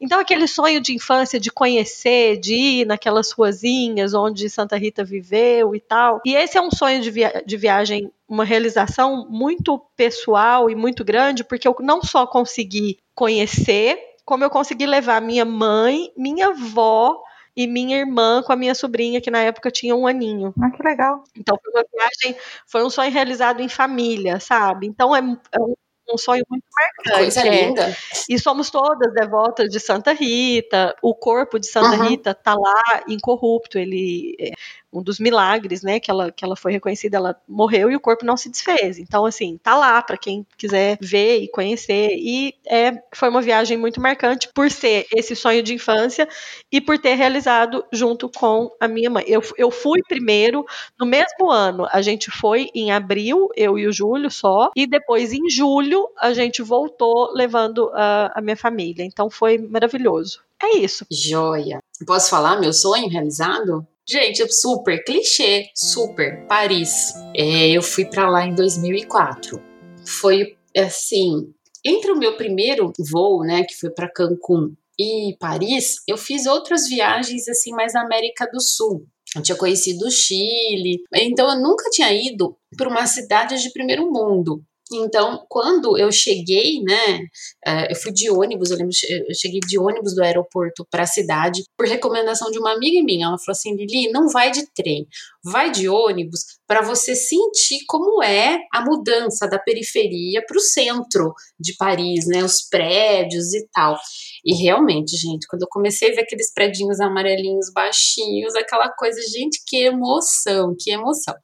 Então 0.00 0.18
aquele 0.18 0.48
sonho 0.48 0.80
de 0.80 0.94
infância 0.94 1.38
de 1.38 1.50
conhecer, 1.50 2.38
de 2.38 2.54
ir 2.54 2.86
naquelas 2.86 3.30
ruazinhas 3.32 4.14
onde 4.14 4.48
Santa 4.48 4.78
Rita 4.78 5.04
viveu 5.04 5.74
e 5.74 5.80
tal. 5.80 6.22
E 6.24 6.34
esse 6.34 6.56
é 6.56 6.62
um 6.62 6.70
sonho 6.70 7.02
de, 7.02 7.10
via 7.10 7.42
de 7.44 7.56
viagem 7.58 8.10
uma 8.28 8.44
realização 8.44 9.26
muito 9.28 9.78
pessoal 9.96 10.68
e 10.68 10.74
muito 10.74 11.04
grande, 11.04 11.44
porque 11.44 11.66
eu 11.66 11.76
não 11.80 12.02
só 12.02 12.26
consegui 12.26 12.98
conhecer, 13.14 13.98
como 14.24 14.44
eu 14.44 14.50
consegui 14.50 14.86
levar 14.86 15.20
minha 15.20 15.44
mãe, 15.44 16.12
minha 16.16 16.48
avó 16.48 17.22
e 17.56 17.66
minha 17.66 17.96
irmã 17.98 18.42
com 18.42 18.52
a 18.52 18.56
minha 18.56 18.74
sobrinha, 18.74 19.20
que 19.20 19.30
na 19.30 19.40
época 19.40 19.70
tinha 19.70 19.94
um 19.96 20.06
aninho. 20.06 20.52
Ah, 20.60 20.70
que 20.70 20.82
legal. 20.82 21.24
Então 21.36 21.58
foi 21.62 21.72
uma 21.72 21.84
viagem, 21.92 22.40
foi 22.66 22.84
um 22.84 22.90
sonho 22.90 23.10
realizado 23.10 23.62
em 23.62 23.68
família, 23.68 24.38
sabe? 24.40 24.86
Então 24.86 25.14
é, 25.14 25.20
é 25.52 25.60
um 25.60 25.74
um 26.12 26.18
sonho 26.18 26.44
muito 26.48 26.64
marcante. 26.72 27.18
Coisa 27.18 27.40
é. 27.40 27.66
linda. 27.66 27.96
E 28.28 28.38
somos 28.38 28.70
todas 28.70 29.12
devotas 29.12 29.68
de 29.68 29.80
Santa 29.80 30.12
Rita. 30.12 30.94
O 31.02 31.14
corpo 31.14 31.58
de 31.58 31.66
Santa 31.66 31.96
Uhum. 31.96 32.08
Rita 32.08 32.34
tá 32.34 32.54
lá 32.54 33.02
incorrupto. 33.08 33.78
Ele 33.78 34.36
é 34.38 34.52
um 34.98 35.02
dos 35.02 35.18
milagres, 35.18 35.82
né? 35.82 36.00
Que 36.00 36.10
ela, 36.10 36.30
que 36.30 36.44
ela 36.44 36.56
foi 36.56 36.72
reconhecida, 36.72 37.16
ela 37.16 37.36
morreu 37.48 37.90
e 37.90 37.96
o 37.96 38.00
corpo 38.00 38.24
não 38.24 38.36
se 38.36 38.50
desfez. 38.50 38.98
Então, 38.98 39.24
assim, 39.26 39.58
tá 39.62 39.76
lá 39.76 40.00
para 40.02 40.16
quem 40.16 40.46
quiser 40.56 40.98
ver 41.00 41.38
e 41.38 41.48
conhecer. 41.48 42.10
E 42.16 42.54
é, 42.66 42.92
foi 43.14 43.28
uma 43.28 43.42
viagem 43.42 43.76
muito 43.76 44.00
marcante 44.00 44.48
por 44.54 44.70
ser 44.70 45.06
esse 45.14 45.36
sonho 45.36 45.62
de 45.62 45.74
infância 45.74 46.28
e 46.70 46.80
por 46.80 46.98
ter 46.98 47.14
realizado 47.14 47.84
junto 47.92 48.28
com 48.28 48.70
a 48.80 48.88
minha 48.88 49.10
mãe. 49.10 49.24
Eu, 49.26 49.42
eu 49.56 49.70
fui 49.70 50.00
primeiro, 50.08 50.64
no 50.98 51.06
mesmo 51.06 51.50
ano, 51.50 51.86
a 51.90 52.00
gente 52.02 52.30
foi 52.30 52.68
em 52.74 52.90
abril, 52.90 53.48
eu 53.56 53.78
e 53.78 53.86
o 53.86 53.92
Júlio 53.92 54.30
só, 54.30 54.70
e 54.74 54.86
depois 54.86 55.32
em 55.32 55.48
julho 55.50 56.08
a 56.18 56.32
gente 56.32 56.62
voltou 56.62 57.32
levando 57.32 57.90
a, 57.94 58.32
a 58.34 58.40
minha 58.40 58.56
família. 58.56 59.04
Então 59.04 59.30
foi 59.30 59.58
maravilhoso. 59.58 60.40
É 60.62 60.78
isso. 60.78 61.06
Joia. 61.10 61.80
Posso 62.06 62.30
falar 62.30 62.60
meu 62.60 62.72
sonho 62.72 63.08
realizado? 63.08 63.86
Gente, 64.08 64.46
super 64.52 65.02
clichê, 65.04 65.68
super. 65.74 66.46
Paris. 66.46 67.12
É, 67.34 67.70
eu 67.70 67.82
fui 67.82 68.04
pra 68.04 68.30
lá 68.30 68.46
em 68.46 68.54
2004. 68.54 69.60
Foi 70.04 70.56
assim, 70.76 71.52
entre 71.84 72.12
o 72.12 72.16
meu 72.16 72.36
primeiro 72.36 72.92
voo, 73.10 73.42
né, 73.42 73.64
que 73.64 73.74
foi 73.74 73.90
pra 73.90 74.10
Cancún 74.10 74.74
e 74.98 75.36
Paris, 75.38 75.96
eu 76.06 76.16
fiz 76.16 76.46
outras 76.46 76.88
viagens 76.88 77.48
assim 77.48 77.70
mais 77.72 77.94
na 77.94 78.02
América 78.02 78.48
do 78.52 78.60
Sul. 78.60 79.06
Eu 79.34 79.42
tinha 79.42 79.58
conhecido 79.58 80.06
o 80.06 80.10
Chile, 80.10 81.02
então 81.14 81.48
eu 81.50 81.60
nunca 81.60 81.90
tinha 81.90 82.12
ido 82.12 82.56
para 82.76 82.88
uma 82.88 83.06
cidade 83.06 83.60
de 83.60 83.72
primeiro 83.72 84.10
mundo. 84.10 84.62
Então, 84.92 85.44
quando 85.48 85.98
eu 85.98 86.12
cheguei, 86.12 86.80
né, 86.80 87.18
uh, 87.66 87.86
eu 87.90 87.96
fui 87.96 88.12
de 88.12 88.30
ônibus, 88.30 88.70
eu 88.70 88.76
lembro, 88.76 88.92
eu 89.28 89.34
cheguei 89.34 89.58
de 89.58 89.76
ônibus 89.78 90.14
do 90.14 90.22
aeroporto 90.22 90.86
para 90.88 91.02
a 91.02 91.06
cidade 91.06 91.64
por 91.76 91.88
recomendação 91.88 92.52
de 92.52 92.58
uma 92.58 92.72
amiga 92.72 93.02
minha. 93.02 93.26
Ela 93.26 93.38
falou 93.38 93.52
assim: 93.52 93.74
Lili, 93.74 94.12
não 94.12 94.28
vai 94.28 94.52
de 94.52 94.64
trem, 94.74 95.08
vai 95.44 95.72
de 95.72 95.88
ônibus 95.88 96.40
para 96.68 96.82
você 96.82 97.16
sentir 97.16 97.80
como 97.88 98.22
é 98.22 98.58
a 98.72 98.84
mudança 98.84 99.48
da 99.48 99.58
periferia 99.58 100.40
para 100.46 100.56
o 100.56 100.60
centro 100.60 101.34
de 101.58 101.74
Paris, 101.76 102.26
né, 102.28 102.44
os 102.44 102.62
prédios 102.68 103.54
e 103.54 103.66
tal. 103.72 103.98
E 104.44 104.54
realmente, 104.54 105.16
gente, 105.16 105.48
quando 105.48 105.62
eu 105.62 105.68
comecei 105.68 106.12
a 106.12 106.14
ver 106.14 106.22
aqueles 106.22 106.52
prédios 106.52 107.00
amarelinhos, 107.00 107.72
baixinhos, 107.72 108.54
aquela 108.54 108.88
coisa, 108.90 109.20
gente, 109.32 109.60
que 109.66 109.78
emoção, 109.78 110.76
que 110.78 110.92
emoção. 110.92 111.34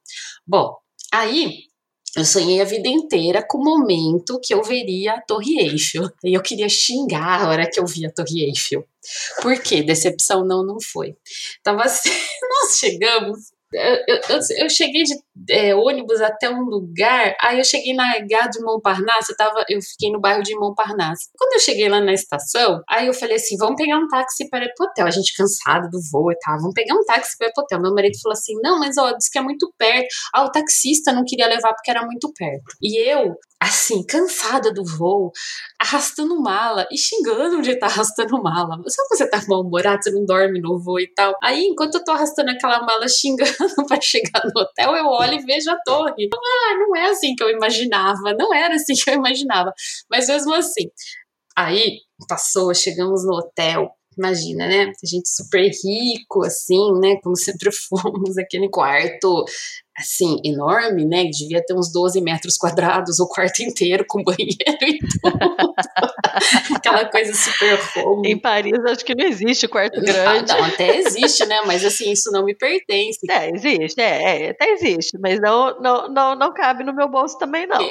Bom, 0.47 0.73
aí 1.11 1.72
eu 2.15 2.23
sonhei 2.23 2.61
a 2.61 2.65
vida 2.65 2.87
inteira 2.87 3.43
com 3.47 3.57
o 3.57 3.63
momento 3.63 4.39
que 4.39 4.53
eu 4.53 4.61
veria 4.63 5.13
a 5.13 5.21
Torre 5.21 5.59
Eiffel. 5.59 6.09
E 6.23 6.33
eu 6.33 6.41
queria 6.41 6.69
xingar 6.69 7.41
a 7.41 7.49
hora 7.49 7.69
que 7.69 7.79
eu 7.79 7.87
via 7.87 8.07
a 8.07 8.11
Torre 8.11 8.43
Eiffel. 8.43 8.85
Por 9.41 9.59
quê? 9.61 9.81
Decepção 9.81 10.45
não, 10.45 10.63
não 10.63 10.77
foi. 10.79 11.15
Tava 11.63 11.83
assim, 11.85 12.11
nós 12.41 12.77
chegamos. 12.77 13.51
Eu, 13.73 13.97
eu, 14.07 14.39
eu 14.59 14.69
cheguei 14.69 15.01
de 15.01 15.15
é, 15.49 15.75
ônibus 15.75 16.21
até 16.21 16.49
um 16.49 16.63
lugar, 16.63 17.35
aí 17.41 17.57
eu 17.57 17.65
cheguei 17.65 17.93
na 17.93 18.19
Gare 18.19 18.49
de 18.49 18.61
Montparnasse, 18.61 19.31
eu, 19.31 19.35
tava, 19.35 19.63
eu 19.67 19.81
fiquei 19.81 20.11
no 20.11 20.19
bairro 20.19 20.43
de 20.43 20.55
Montparnasse. 20.55 21.29
Quando 21.37 21.53
eu 21.53 21.59
cheguei 21.59 21.89
lá 21.89 21.99
na 21.99 22.13
estação, 22.13 22.81
aí 22.87 23.07
eu 23.07 23.13
falei 23.13 23.35
assim, 23.35 23.57
vamos 23.57 23.75
pegar 23.75 23.97
um 23.97 24.07
táxi 24.07 24.49
para 24.49 24.65
ir 24.65 24.73
pro 24.75 24.87
hotel. 24.87 25.07
A 25.07 25.11
gente 25.11 25.35
cansado 25.35 25.89
do 25.89 25.99
voo 26.11 26.31
e 26.31 26.37
tal, 26.39 26.57
vamos 26.57 26.73
pegar 26.73 26.95
um 26.95 27.03
táxi 27.03 27.37
para 27.37 27.47
ir 27.47 27.53
pro 27.53 27.63
hotel. 27.63 27.81
Meu 27.81 27.93
marido 27.93 28.19
falou 28.21 28.33
assim, 28.33 28.53
não, 28.61 28.79
mas 28.79 28.97
ó, 28.97 29.11
disse 29.13 29.31
que 29.31 29.39
é 29.39 29.41
muito 29.41 29.73
perto. 29.77 30.07
Ah, 30.33 30.43
o 30.43 30.51
taxista 30.51 31.11
não 31.11 31.23
queria 31.25 31.47
levar 31.47 31.73
porque 31.73 31.91
era 31.91 32.05
muito 32.05 32.31
perto. 32.33 32.63
E 32.81 32.97
eu, 32.97 33.35
assim, 33.59 34.05
cansada 34.05 34.71
do 34.71 34.83
voo, 34.85 35.31
arrastando 35.79 36.39
mala 36.41 36.87
e 36.91 36.97
xingando 36.97 37.61
de 37.61 37.71
estar 37.71 37.87
arrastando 37.87 38.41
mala. 38.41 38.75
Quando 38.77 39.09
você 39.09 39.29
tá 39.29 39.41
mal-humorado, 39.47 40.03
você 40.03 40.11
não 40.11 40.25
dorme 40.25 40.59
no 40.61 40.79
voo 40.79 40.99
e 40.99 41.07
tal? 41.13 41.33
Aí, 41.41 41.63
enquanto 41.63 41.95
eu 41.95 42.03
tô 42.03 42.11
arrastando 42.11 42.51
aquela 42.51 42.83
mala 42.83 43.07
xingando 43.07 43.51
para 43.87 44.01
chegar 44.01 44.43
no 44.43 44.61
hotel, 44.61 44.95
eu 44.95 45.05
olho 45.23 45.39
e 45.39 45.45
vejo 45.45 45.69
a 45.69 45.77
torre. 45.85 46.29
Ah, 46.33 46.75
não 46.77 46.95
é 46.95 47.09
assim 47.09 47.35
que 47.35 47.43
eu 47.43 47.49
imaginava, 47.49 48.33
não 48.37 48.53
era 48.53 48.75
assim 48.75 48.93
que 48.93 49.09
eu 49.09 49.15
imaginava. 49.15 49.73
Mas 50.09 50.27
mesmo 50.27 50.53
assim. 50.53 50.89
Aí, 51.55 51.99
passou, 52.27 52.73
chegamos 52.73 53.25
no 53.25 53.33
hotel, 53.33 53.91
imagina, 54.17 54.67
né? 54.67 54.83
A 54.85 55.07
gente 55.07 55.29
super 55.29 55.69
rico, 55.83 56.43
assim, 56.43 56.99
né? 56.99 57.17
Como 57.23 57.35
sempre 57.35 57.69
fomos, 57.89 58.37
aquele 58.37 58.69
quarto, 58.69 59.45
assim, 59.97 60.37
enorme, 60.43 61.05
né? 61.05 61.25
Devia 61.25 61.63
ter 61.63 61.73
uns 61.73 61.91
12 61.91 62.19
metros 62.21 62.57
quadrados, 62.57 63.19
o 63.19 63.27
quarto 63.27 63.61
inteiro, 63.61 64.03
com 64.07 64.21
banheiro 64.25 64.57
e 64.81 64.97
tudo. 64.97 65.73
Aquela 66.75 67.05
coisa 67.05 67.33
super 67.33 67.79
home. 67.97 68.31
Em 68.31 68.39
Paris, 68.39 68.73
acho 68.85 69.05
que 69.05 69.15
não 69.15 69.25
existe 69.25 69.67
quarto 69.67 70.01
grande. 70.01 70.51
Ah, 70.51 70.57
não, 70.57 70.65
até 70.65 70.97
existe, 70.97 71.45
né? 71.45 71.61
Mas, 71.65 71.85
assim, 71.85 72.11
isso 72.11 72.31
não 72.31 72.43
me 72.43 72.55
pertence. 72.55 73.19
É, 73.29 73.49
existe, 73.51 74.01
é, 74.01 74.45
é, 74.45 74.49
até 74.49 74.71
existe, 74.71 75.17
mas 75.19 75.39
não, 75.39 75.79
não, 75.79 76.09
não, 76.09 76.35
não 76.35 76.53
cabe 76.53 76.83
no 76.83 76.93
meu 76.93 77.07
bolso 77.07 77.37
também, 77.37 77.67
não. 77.67 77.81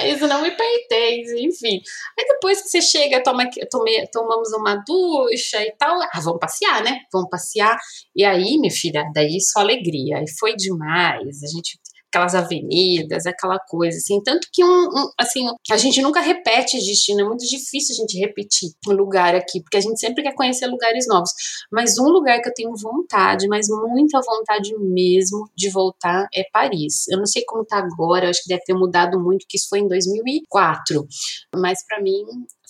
É, 0.00 0.10
isso 0.10 0.26
não 0.26 0.42
me 0.42 0.50
pertence, 0.50 1.34
enfim. 1.40 1.80
Aí 2.18 2.26
depois 2.26 2.62
que 2.62 2.68
você 2.68 2.82
chega, 2.82 3.22
toma, 3.22 3.48
tome, 3.70 4.06
tomamos 4.12 4.52
uma 4.52 4.82
ducha 4.86 5.62
e 5.62 5.72
tal, 5.78 5.98
ah, 6.02 6.20
vamos 6.20 6.40
passear, 6.40 6.82
né? 6.82 7.00
Vamos 7.12 7.30
passear. 7.30 7.78
E 8.14 8.24
aí, 8.24 8.58
minha 8.58 8.72
filha, 8.72 9.04
daí 9.14 9.40
só 9.40 9.60
alegria. 9.60 10.22
E 10.22 10.30
foi 10.38 10.54
demais. 10.54 11.37
A 11.42 11.48
gente 11.48 11.78
aquelas 12.08 12.34
avenidas, 12.34 13.26
aquela 13.26 13.58
coisa, 13.58 13.96
assim, 13.96 14.20
tanto 14.22 14.48
que 14.52 14.64
um, 14.64 14.68
um, 14.68 15.10
assim, 15.18 15.46
a 15.70 15.76
gente 15.76 16.00
nunca 16.02 16.20
repete 16.20 16.78
destino, 16.78 17.20
é 17.20 17.24
muito 17.24 17.46
difícil 17.46 17.94
a 17.94 18.00
gente 18.00 18.18
repetir 18.18 18.70
um 18.88 18.92
lugar 18.92 19.34
aqui, 19.34 19.60
porque 19.62 19.76
a 19.76 19.80
gente 19.80 20.00
sempre 20.00 20.22
quer 20.22 20.34
conhecer 20.34 20.66
lugares 20.66 21.06
novos, 21.06 21.30
mas 21.70 21.98
um 21.98 22.08
lugar 22.08 22.40
que 22.40 22.48
eu 22.48 22.54
tenho 22.54 22.72
vontade, 22.74 23.46
mas 23.46 23.66
muita 23.68 24.20
vontade 24.20 24.74
mesmo 24.78 25.44
de 25.56 25.70
voltar 25.70 26.26
é 26.34 26.42
Paris. 26.52 27.06
Eu 27.08 27.18
não 27.18 27.26
sei 27.26 27.44
como 27.46 27.64
tá 27.64 27.78
agora, 27.78 28.30
acho 28.30 28.42
que 28.42 28.48
deve 28.48 28.62
ter 28.64 28.74
mudado 28.74 29.20
muito, 29.20 29.46
que 29.48 29.56
isso 29.56 29.68
foi 29.68 29.80
em 29.80 29.88
2004, 29.88 31.06
mas 31.56 31.84
para 31.86 32.02
mim 32.02 32.24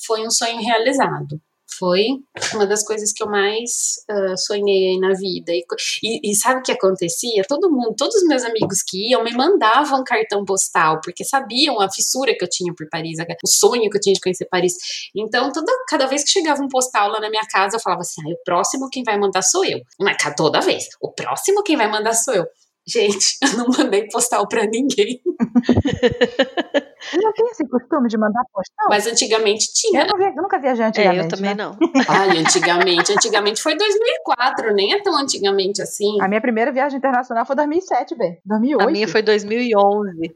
foi 0.05 0.27
um 0.27 0.31
sonho 0.31 0.59
realizado 0.59 1.41
foi 1.79 2.07
uma 2.55 2.67
das 2.67 2.85
coisas 2.85 3.13
que 3.13 3.23
eu 3.23 3.29
mais 3.29 3.97
uh, 4.11 4.37
sonhei 4.37 4.99
na 4.99 5.15
vida. 5.15 5.53
E, 5.53 5.65
e, 6.03 6.31
e, 6.31 6.35
sabe 6.35 6.61
o 6.61 6.63
que 6.63 6.73
acontecia? 6.73 7.43
Todo 7.49 7.71
mundo, 7.71 7.95
todos 7.97 8.17
os 8.17 8.25
meus 8.25 8.45
amigos 8.45 8.83
que 8.83 9.11
iam 9.11 9.23
me 9.23 9.33
mandavam 9.33 10.03
cartão 10.05 10.45
postal, 10.45 11.01
porque 11.03 11.25
sabiam 11.25 11.81
a 11.81 11.91
fissura 11.91 12.35
que 12.37 12.45
eu 12.45 12.49
tinha 12.49 12.73
por 12.75 12.89
Paris, 12.91 13.19
o 13.43 13.49
sonho 13.49 13.91
que 13.91 13.97
eu 13.97 14.01
tinha 14.01 14.15
de 14.15 14.21
conhecer 14.21 14.47
Paris. 14.51 14.75
Então, 15.15 15.53
toda, 15.53 15.73
cada 15.89 16.07
vez 16.07 16.25
que 16.25 16.31
chegava 16.31 16.63
um 16.63 16.69
postal 16.69 17.11
lá 17.11 17.21
na 17.21 17.31
minha 17.31 17.47
casa, 17.51 17.77
eu 17.77 17.81
falava 17.81 18.03
assim: 18.03 18.23
ah, 18.23 18.33
o 18.33 18.45
próximo 18.45 18.89
quem 18.91 19.03
vai 19.03 19.19
mandar 19.19 19.43
sou 19.43 19.65
eu. 19.65 19.81
Mas 20.01 20.17
toda 20.37 20.61
vez, 20.61 20.89
o 21.01 21.13
próximo 21.13 21.63
quem 21.63 21.77
vai 21.77 21.91
mandar 21.91 22.15
sou 22.15 22.35
eu. 22.35 22.47
Gente, 22.89 23.37
eu 23.45 23.59
não 23.59 23.67
mandei 23.69 24.09
postal 24.09 24.49
para 24.49 24.65
ninguém. 24.65 25.21
Eu 27.13 27.23
não 27.23 27.33
tenho 27.33 27.49
esse 27.51 27.69
costume 27.69 28.09
de 28.09 28.17
mandar 28.19 28.43
postal. 28.53 28.87
Mas 28.89 29.07
antigamente 29.07 29.67
tinha. 29.75 30.07
Eu, 30.07 30.17
vi, 30.17 30.25
eu 30.25 30.43
nunca 30.43 30.59
viajei 30.59 30.87
antigamente. 30.87 31.21
É, 31.21 31.25
eu 31.25 31.29
também 31.29 31.55
né? 31.55 31.65
não. 31.65 31.77
Ai, 32.09 32.39
antigamente. 32.39 33.13
Antigamente 33.13 33.63
foi 33.63 33.77
2004, 33.77 34.75
nem 34.75 34.95
é 34.95 35.03
tão 35.03 35.17
antigamente 35.17 35.83
assim. 35.83 36.21
A 36.21 36.29
minha 36.29 36.41
primeira 36.41 36.73
viagem 36.73 36.99
internacional 36.99 37.45
foi 37.45 37.57
2007, 37.57 38.17
bem. 38.17 38.39
2008. 38.45 38.89
A 38.89 38.91
minha 38.91 39.09
foi 39.09 39.23
2011. 39.23 40.35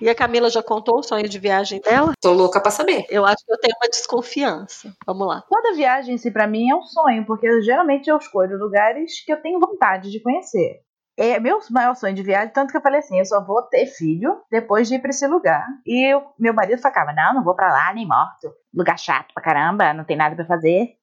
E 0.00 0.08
a 0.08 0.14
Camila 0.14 0.50
já 0.50 0.62
contou 0.62 0.98
o 0.98 1.02
sonho 1.02 1.28
de 1.28 1.38
viagem 1.38 1.80
dela? 1.80 2.12
Tô 2.20 2.32
louca 2.32 2.60
pra 2.60 2.70
saber. 2.70 3.06
Eu 3.08 3.24
acho 3.24 3.44
que 3.44 3.52
eu 3.52 3.58
tenho 3.58 3.74
uma 3.80 3.88
desconfiança. 3.88 4.92
Vamos 5.06 5.26
lá. 5.26 5.42
Toda 5.48 5.74
viagem, 5.74 6.18
se 6.18 6.30
para 6.30 6.46
mim, 6.46 6.70
é 6.70 6.74
um 6.74 6.82
sonho, 6.82 7.24
porque 7.26 7.62
geralmente 7.62 8.08
eu 8.08 8.18
escolho 8.18 8.58
lugares 8.58 9.24
que 9.24 9.32
eu 9.32 9.40
tenho 9.40 9.58
vontade 9.58 10.10
de 10.10 10.20
conhecer 10.20 10.80
é 11.18 11.40
meu 11.40 11.58
maior 11.70 11.94
sonho 11.96 12.14
de 12.14 12.22
viagem, 12.22 12.52
tanto 12.52 12.70
que 12.70 12.76
eu 12.76 12.80
falei 12.80 13.00
assim, 13.00 13.18
eu 13.18 13.24
só 13.24 13.44
vou 13.44 13.60
ter 13.62 13.86
filho 13.86 14.40
depois 14.50 14.86
de 14.86 14.94
ir 14.94 14.98
para 15.00 15.10
esse 15.10 15.26
lugar. 15.26 15.66
E 15.84 16.12
eu, 16.12 16.22
meu 16.38 16.54
marido 16.54 16.80
falava, 16.80 17.12
não, 17.12 17.34
não 17.34 17.44
vou 17.44 17.56
para 17.56 17.72
lá, 17.72 17.92
nem 17.92 18.06
morto. 18.06 18.52
Lugar 18.72 18.98
chato 18.98 19.34
pra 19.34 19.42
caramba, 19.42 19.92
não 19.92 20.04
tem 20.04 20.16
nada 20.16 20.36
para 20.36 20.46
fazer. 20.46 20.96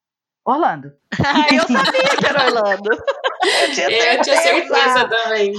Orlando. 0.45 0.93
ah, 1.19 1.53
eu 1.53 1.61
sabia 1.63 2.17
que 2.17 2.25
era 2.25 2.45
Orlando. 2.45 2.89
eu 3.61 3.71
tinha 3.73 3.89
certeza, 3.89 4.15
eu 4.15 4.21
tinha 4.21 4.37
certeza 4.37 5.09
também. 5.09 5.53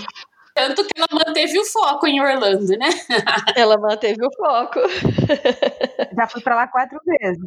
Tanto 0.54 0.84
que 0.86 0.92
ela 0.96 1.08
manteve 1.12 1.58
o 1.58 1.64
foco 1.66 2.06
em 2.06 2.18
Orlando, 2.18 2.78
né? 2.78 2.88
ela 3.54 3.76
manteve 3.76 4.24
o 4.24 4.30
foco. 4.34 4.80
Já 6.16 6.26
fui 6.28 6.40
para 6.40 6.54
lá 6.54 6.66
quatro 6.66 6.98
vezes. 7.04 7.46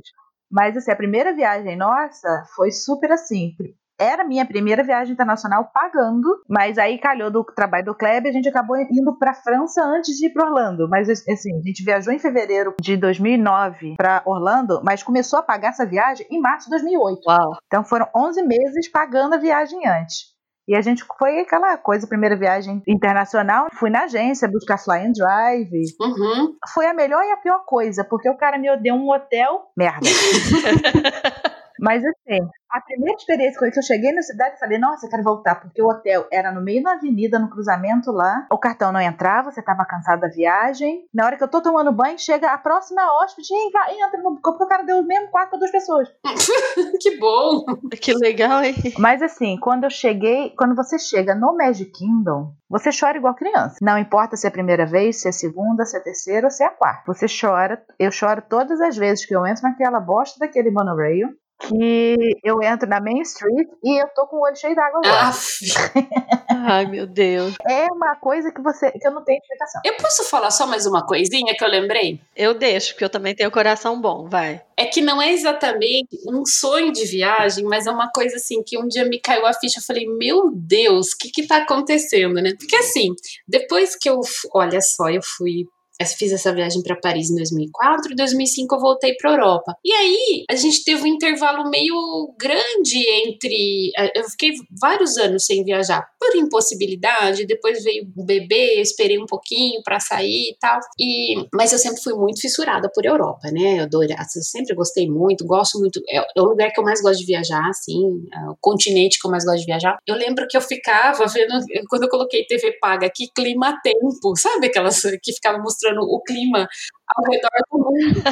Mas 0.51 0.77
assim, 0.77 0.91
a 0.91 0.95
primeira 0.95 1.33
viagem 1.33 1.75
nossa 1.75 2.43
foi 2.55 2.71
super 2.71 3.11
assim. 3.11 3.55
Era 3.99 4.23
minha 4.23 4.45
primeira 4.45 4.83
viagem 4.83 5.13
internacional 5.13 5.69
pagando, 5.73 6.41
mas 6.47 6.77
aí 6.77 6.97
calhou 6.97 7.29
do 7.29 7.43
trabalho 7.43 7.85
do 7.85 7.95
Kleber, 7.95 8.29
a 8.29 8.33
gente 8.33 8.47
acabou 8.47 8.77
indo 8.77 9.17
para 9.19 9.33
França 9.33 9.83
antes 9.83 10.15
de 10.15 10.27
ir 10.27 10.29
para 10.29 10.47
Orlando. 10.47 10.87
Mas 10.89 11.09
assim, 11.09 11.57
a 11.57 11.61
gente 11.61 11.83
viajou 11.83 12.13
em 12.13 12.19
fevereiro 12.19 12.73
de 12.79 12.95
2009 12.95 13.95
para 13.97 14.23
Orlando, 14.25 14.81
mas 14.83 15.03
começou 15.03 15.39
a 15.39 15.43
pagar 15.43 15.69
essa 15.69 15.85
viagem 15.85 16.25
em 16.31 16.39
março 16.39 16.65
de 16.65 16.71
2008. 16.71 17.21
Uau. 17.27 17.57
Então 17.67 17.83
foram 17.83 18.07
11 18.15 18.41
meses 18.43 18.89
pagando 18.89 19.35
a 19.35 19.37
viagem 19.37 19.85
antes. 19.85 20.39
E 20.69 20.75
a 20.75 20.81
gente 20.81 21.03
foi 21.17 21.39
aquela 21.39 21.75
coisa, 21.77 22.05
primeira 22.05 22.35
viagem 22.35 22.83
internacional. 22.87 23.69
Fui 23.73 23.89
na 23.89 24.03
agência 24.03 24.47
buscar 24.47 24.77
fly 24.77 24.99
and 24.99 25.13
drive. 25.13 25.71
Uhum. 25.99 26.53
Foi 26.75 26.85
a 26.85 26.93
melhor 26.93 27.23
e 27.23 27.31
a 27.31 27.37
pior 27.37 27.65
coisa, 27.65 28.03
porque 28.03 28.29
o 28.29 28.37
cara 28.37 28.55
me 28.59 28.67
deu 28.77 28.93
um 28.93 29.09
hotel 29.09 29.63
merda. 29.75 30.05
Mas 31.79 32.03
assim, 32.03 32.39
a 32.69 32.81
primeira 32.81 33.17
experiência 33.17 33.57
foi 33.57 33.71
que 33.71 33.79
eu 33.79 33.83
cheguei 33.83 34.11
na 34.11 34.21
cidade 34.21 34.55
e 34.55 34.59
falei, 34.59 34.77
nossa, 34.77 35.05
eu 35.05 35.09
quero 35.09 35.23
voltar, 35.23 35.55
porque 35.55 35.81
o 35.81 35.87
hotel 35.87 36.27
era 36.31 36.51
no 36.51 36.61
meio 36.61 36.83
da 36.83 36.93
avenida, 36.93 37.39
no 37.39 37.49
cruzamento 37.49 38.11
lá. 38.11 38.45
O 38.51 38.57
cartão 38.57 38.91
não 38.91 39.01
entrava, 39.01 39.51
você 39.51 39.59
estava 39.59 39.85
cansado 39.85 40.21
da 40.21 40.27
viagem. 40.27 41.05
Na 41.13 41.25
hora 41.25 41.37
que 41.37 41.43
eu 41.43 41.47
tô 41.47 41.61
tomando 41.61 41.91
banho, 41.91 42.19
chega 42.19 42.51
a 42.51 42.57
próxima 42.57 43.01
hóspede 43.19 43.47
e 43.51 43.71
vai, 43.71 43.95
entra 43.99 44.21
no 44.21 44.39
porque 44.41 44.63
o 44.63 44.67
cara 44.67 44.83
deu 44.83 44.99
o 44.99 45.05
mesmo 45.05 45.29
quarto 45.29 45.51
para 45.51 45.59
duas 45.59 45.71
pessoas. 45.71 46.07
que 47.01 47.17
bom! 47.17 47.63
Que 47.99 48.13
legal, 48.13 48.63
hein? 48.63 48.75
Mas 48.97 49.21
assim, 49.21 49.57
quando 49.59 49.85
eu 49.85 49.89
cheguei, 49.89 50.51
quando 50.51 50.75
você 50.75 50.99
chega 50.99 51.33
no 51.33 51.55
Magic 51.55 51.91
Kingdom, 51.91 52.53
você 52.69 52.91
chora 52.97 53.17
igual 53.17 53.33
criança. 53.33 53.77
Não 53.81 53.97
importa 53.97 54.37
se 54.37 54.45
é 54.45 54.49
a 54.49 54.51
primeira 54.51 54.85
vez, 54.85 55.21
se 55.21 55.27
é 55.27 55.29
a 55.29 55.33
segunda, 55.33 55.85
se 55.85 55.97
é 55.97 55.99
a 55.99 56.03
terceira 56.03 56.47
ou 56.47 56.51
se 56.51 56.63
é 56.63 56.67
a 56.67 56.71
quarta. 56.71 57.03
Você 57.07 57.25
chora, 57.25 57.83
eu 57.97 58.11
choro 58.11 58.43
todas 58.47 58.79
as 58.79 58.95
vezes 58.95 59.25
que 59.25 59.35
eu 59.35 59.45
entro 59.45 59.63
naquela 59.63 59.99
bosta 59.99 60.37
daquele 60.39 60.69
monorail 60.69 61.29
que 61.59 62.39
eu 62.43 62.61
entro 62.63 62.87
na 62.87 63.01
Main 63.01 63.21
Street 63.21 63.67
e 63.83 64.01
eu 64.01 64.07
tô 64.15 64.25
com 64.27 64.37
o 64.37 64.41
olho 64.41 64.55
cheio 64.55 64.75
d'água 64.75 65.01
agora. 65.03 65.27
Aff. 65.27 65.59
Ai, 66.49 66.85
meu 66.85 67.05
Deus. 67.05 67.55
É 67.67 67.85
uma 67.91 68.15
coisa 68.15 68.51
que 68.51 68.61
você 68.61 68.91
que 68.91 69.05
eu 69.05 69.11
não 69.11 69.23
tenho 69.23 69.39
explicação. 69.39 69.81
Eu 69.83 69.95
posso 69.95 70.23
falar 70.23 70.51
só 70.51 70.65
mais 70.65 70.85
uma 70.85 71.05
coisinha 71.05 71.53
que 71.55 71.63
eu 71.63 71.69
lembrei? 71.69 72.19
Eu 72.35 72.53
deixo, 72.53 72.93
porque 72.93 73.03
eu 73.03 73.09
também 73.09 73.35
tenho 73.35 73.51
coração 73.51 73.99
bom, 73.99 74.27
vai. 74.27 74.61
É 74.77 74.85
que 74.85 75.01
não 75.01 75.21
é 75.21 75.31
exatamente 75.31 76.17
um 76.27 76.45
sonho 76.45 76.91
de 76.91 77.05
viagem, 77.05 77.65
mas 77.65 77.85
é 77.85 77.91
uma 77.91 78.09
coisa 78.09 78.37
assim 78.37 78.63
que 78.63 78.77
um 78.77 78.87
dia 78.87 79.05
me 79.05 79.19
caiu 79.19 79.45
a 79.45 79.53
ficha. 79.53 79.79
Eu 79.79 79.83
falei, 79.83 80.07
meu 80.07 80.51
Deus, 80.53 81.11
o 81.11 81.17
que 81.17 81.29
que 81.29 81.47
tá 81.47 81.57
acontecendo, 81.57 82.35
né? 82.35 82.53
Porque 82.57 82.75
assim, 82.77 83.13
depois 83.47 83.95
que 83.95 84.09
eu. 84.09 84.21
Olha 84.53 84.81
só, 84.81 85.09
eu 85.09 85.21
fui 85.21 85.65
eu 85.99 86.05
fiz 86.07 86.31
essa 86.31 86.53
viagem 86.53 86.81
para 86.81 86.95
Paris 86.95 87.29
em 87.29 87.35
2004, 87.35 88.13
em 88.13 88.15
2005 88.15 88.75
eu 88.75 88.79
voltei 88.79 89.15
para 89.15 89.31
Europa. 89.31 89.75
E 89.83 89.91
aí 89.91 90.43
a 90.49 90.55
gente 90.55 90.83
teve 90.85 91.03
um 91.03 91.07
intervalo 91.07 91.69
meio 91.69 92.33
grande 92.39 92.97
entre. 93.25 93.91
Eh, 93.97 94.19
eu 94.19 94.23
fiquei 94.29 94.51
vários 94.79 95.17
anos 95.17 95.45
sem 95.45 95.63
viajar 95.63 96.07
por 96.17 96.35
impossibilidade. 96.37 97.45
Depois 97.45 97.83
veio 97.83 98.07
o 98.15 98.23
bebê, 98.23 98.79
esperei 98.79 99.19
um 99.19 99.25
pouquinho 99.25 99.81
para 99.83 99.99
sair 99.99 100.51
e 100.51 100.57
tal. 100.59 100.79
E 100.97 101.35
mas 101.53 101.73
eu 101.73 101.79
sempre 101.79 102.01
fui 102.01 102.13
muito 102.13 102.39
fissurada 102.39 102.89
por 102.93 103.05
Europa, 103.05 103.51
né? 103.51 103.79
Eu, 103.79 103.83
adoro, 103.83 104.07
eu 104.09 104.41
sempre 104.41 104.73
gostei 104.75 105.09
muito, 105.09 105.45
gosto 105.45 105.79
muito. 105.79 106.01
É, 106.07 106.17
é, 106.17 106.41
o 106.41 106.45
lugar 106.45 106.71
que 106.71 106.79
eu 106.79 106.83
mais 106.83 107.01
gosto 107.01 107.19
de 107.19 107.25
viajar, 107.25 107.67
assim, 107.69 108.23
é 108.33 108.49
o 108.49 108.55
continente 108.61 109.19
que 109.19 109.27
eu 109.27 109.31
mais 109.31 109.43
gosto 109.43 109.59
de 109.59 109.65
viajar. 109.65 109.97
Eu 110.07 110.15
lembro 110.15 110.47
que 110.47 110.55
eu 110.55 110.61
ficava 110.61 111.25
vendo 111.25 111.59
quando 111.89 112.03
eu 112.03 112.09
coloquei 112.09 112.45
TV 112.45 112.77
paga 112.79 113.07
aqui, 113.07 113.29
clima 113.35 113.77
tempo, 113.83 114.35
sabe 114.37 114.67
aquelas 114.67 115.01
que 115.21 115.33
ficava 115.33 115.57
mostrando 115.57 115.88
mostrando 115.89 116.01
o 116.01 116.21
clima 116.21 116.67
ao 117.07 117.31
redor 117.31 117.49
do 117.71 117.77
mundo. 117.77 118.23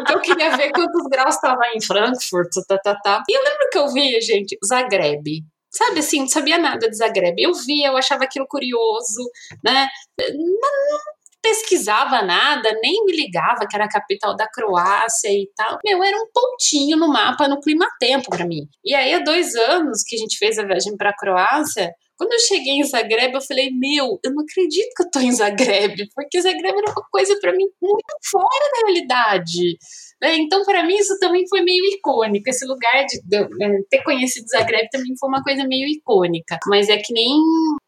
então 0.00 0.16
eu 0.16 0.20
queria 0.20 0.56
ver 0.56 0.70
quantos 0.72 1.06
graus 1.10 1.34
estava 1.34 1.62
em 1.74 1.80
Frankfurt, 1.80 2.50
tá, 2.66 2.78
tá, 2.78 2.94
tá. 3.02 3.22
E 3.28 3.36
eu 3.36 3.42
lembro 3.42 3.68
que 3.70 3.78
eu 3.78 3.88
via, 3.88 4.20
gente, 4.20 4.58
Zagreb. 4.64 5.44
Sabe 5.72 6.00
assim, 6.00 6.20
não 6.20 6.28
sabia 6.28 6.58
nada 6.58 6.88
de 6.88 6.96
Zagreb. 6.96 7.36
Eu 7.38 7.54
via, 7.54 7.88
eu 7.88 7.96
achava 7.96 8.24
aquilo 8.24 8.46
curioso, 8.48 9.30
né? 9.64 9.86
Não, 10.18 10.98
pesquisava 11.40 12.22
nada, 12.22 12.68
nem 12.82 13.04
me 13.04 13.12
ligava 13.12 13.66
que 13.68 13.74
era 13.74 13.84
a 13.84 13.88
capital 13.88 14.34
da 14.36 14.48
Croácia 14.48 15.28
e 15.28 15.48
tal. 15.56 15.78
Meu, 15.84 16.02
era 16.02 16.16
um 16.16 16.26
pontinho 16.34 16.96
no 16.96 17.08
mapa 17.08 17.46
no 17.46 17.60
clima-tempo 17.60 18.28
para 18.30 18.44
mim. 18.44 18.66
E 18.84 18.94
aí, 18.94 19.14
há 19.14 19.20
dois 19.20 19.54
anos 19.54 20.02
que 20.04 20.16
a 20.16 20.18
gente 20.18 20.36
fez 20.36 20.58
a 20.58 20.64
viagem 20.64 20.96
para 20.96 21.10
a 21.10 21.16
Croácia, 21.16 21.92
quando 22.20 22.34
eu 22.34 22.38
cheguei 22.38 22.74
em 22.74 22.84
Zagreb, 22.84 23.32
eu 23.32 23.40
falei, 23.40 23.70
meu, 23.70 24.20
eu 24.22 24.34
não 24.34 24.42
acredito 24.42 24.92
que 24.94 25.02
eu 25.04 25.10
tô 25.10 25.20
em 25.20 25.32
Zagreb, 25.32 26.06
porque 26.14 26.42
Zagreb 26.42 26.76
era 26.76 26.92
uma 26.92 27.08
coisa 27.10 27.34
para 27.40 27.50
mim 27.50 27.64
muito 27.80 28.14
fora 28.30 28.70
da 28.74 28.86
realidade. 28.86 29.78
Né? 30.20 30.36
Então, 30.36 30.62
para 30.64 30.84
mim, 30.84 30.96
isso 30.96 31.18
também 31.18 31.46
foi 31.48 31.62
meio 31.62 31.84
icônico. 31.94 32.48
Esse 32.48 32.66
lugar 32.66 33.04
de, 33.06 33.20
de, 33.22 33.48
de, 33.48 33.64
é, 33.64 33.78
ter 33.88 34.02
conhecido 34.02 34.46
Zagreb 34.48 34.88
também 34.90 35.14
foi 35.18 35.28
uma 35.28 35.42
coisa 35.42 35.64
meio 35.64 35.88
icônica. 35.88 36.58
Mas 36.66 36.88
é 36.88 36.96
que 36.96 37.12
nem, 37.12 37.30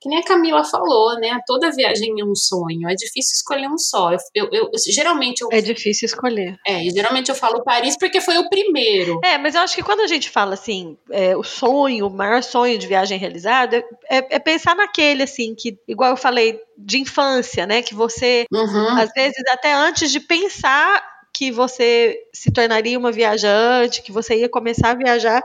que 0.00 0.08
nem 0.08 0.18
a 0.18 0.24
Camila 0.24 0.64
falou, 0.64 1.14
né? 1.20 1.38
Toda 1.46 1.70
viagem 1.70 2.14
é 2.18 2.24
um 2.24 2.34
sonho. 2.34 2.88
É 2.88 2.94
difícil 2.94 3.34
escolher 3.34 3.68
um 3.68 3.78
só. 3.78 4.12
Eu, 4.34 4.48
eu, 4.52 4.64
eu 4.64 4.92
geralmente 4.92 5.42
eu, 5.42 5.48
É 5.52 5.60
difícil 5.60 6.06
escolher. 6.06 6.56
É, 6.66 6.82
geralmente 6.90 7.28
eu 7.28 7.34
falo 7.34 7.62
Paris 7.62 7.96
porque 7.98 8.20
foi 8.20 8.38
o 8.38 8.48
primeiro. 8.48 9.20
É, 9.24 9.36
mas 9.38 9.54
eu 9.54 9.60
acho 9.60 9.74
que 9.74 9.82
quando 9.82 10.00
a 10.00 10.06
gente 10.06 10.30
fala 10.30 10.54
assim, 10.54 10.96
é, 11.10 11.36
o 11.36 11.42
sonho, 11.42 12.06
o 12.06 12.10
maior 12.10 12.42
sonho 12.42 12.78
de 12.78 12.86
viagem 12.86 13.18
realizado, 13.18 13.74
é, 13.74 13.84
é 14.08 14.38
pensar 14.38 14.74
naquele, 14.74 15.22
assim, 15.22 15.54
que, 15.54 15.78
igual 15.86 16.10
eu 16.10 16.16
falei, 16.16 16.58
de 16.76 16.98
infância, 16.98 17.66
né? 17.66 17.82
Que 17.82 17.94
você, 17.94 18.46
uhum. 18.52 18.98
às 18.98 19.10
vezes, 19.12 19.42
até 19.50 19.72
antes 19.72 20.10
de 20.10 20.20
pensar 20.20 21.11
que 21.32 21.50
você 21.50 22.18
se 22.32 22.50
tornaria 22.50 22.98
uma 22.98 23.10
viajante, 23.10 24.02
que 24.02 24.12
você 24.12 24.36
ia 24.36 24.48
começar 24.48 24.90
a 24.90 24.94
viajar, 24.94 25.42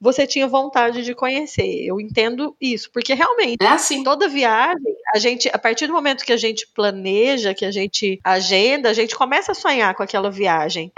você 0.00 0.26
tinha 0.26 0.46
vontade 0.46 1.02
de 1.02 1.14
conhecer. 1.14 1.84
Eu 1.84 2.00
entendo 2.00 2.56
isso, 2.60 2.90
porque 2.90 3.14
realmente 3.14 3.62
é 3.62 3.68
assim. 3.68 4.02
toda 4.02 4.28
viagem, 4.28 4.94
a 5.14 5.18
gente, 5.18 5.48
a 5.52 5.58
partir 5.58 5.86
do 5.86 5.92
momento 5.92 6.24
que 6.24 6.32
a 6.32 6.36
gente 6.36 6.66
planeja, 6.74 7.54
que 7.54 7.64
a 7.64 7.70
gente 7.70 8.18
agenda, 8.24 8.88
a 8.88 8.94
gente 8.94 9.14
começa 9.14 9.52
a 9.52 9.54
sonhar 9.54 9.94
com 9.94 10.02
aquela 10.02 10.30
viagem. 10.30 10.90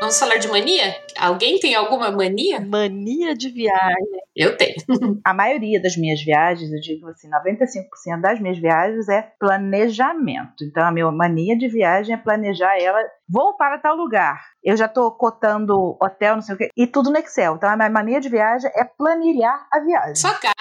Vamos 0.00 0.18
falar 0.18 0.36
de 0.36 0.48
mania? 0.48 0.96
Alguém 1.18 1.58
tem 1.58 1.74
alguma 1.74 2.10
mania? 2.10 2.58
Mania 2.58 3.34
de 3.34 3.50
viagem. 3.50 4.20
Eu 4.34 4.56
tenho. 4.56 4.74
A 5.22 5.34
maioria 5.34 5.80
das 5.80 5.94
minhas 5.94 6.22
viagens, 6.22 6.72
eu 6.72 6.80
digo 6.80 7.06
assim, 7.08 7.28
95% 7.28 8.20
das 8.22 8.40
minhas 8.40 8.58
viagens 8.58 9.10
é 9.10 9.20
planejamento. 9.38 10.64
Então, 10.64 10.86
a 10.86 10.90
minha 10.90 11.10
mania 11.12 11.54
de 11.54 11.68
viagem 11.68 12.14
é 12.14 12.18
planejar 12.18 12.80
ela. 12.80 12.98
Vou 13.30 13.56
para 13.56 13.78
tal 13.78 13.94
lugar. 13.94 14.42
Eu 14.62 14.76
já 14.76 14.86
estou 14.86 15.10
cotando 15.12 15.96
hotel, 16.02 16.34
não 16.34 16.42
sei 16.42 16.54
o 16.54 16.58
quê, 16.58 16.68
e 16.76 16.86
tudo 16.86 17.10
no 17.10 17.18
Excel. 17.18 17.54
Então, 17.54 17.70
a 17.70 17.76
minha 17.76 17.88
mania 17.88 18.20
de 18.20 18.28
viagem 18.28 18.70
é 18.74 18.84
planilhar 18.84 19.66
a 19.72 19.78
viagem. 19.78 20.16
Só 20.16 20.34
cara. 20.34 20.54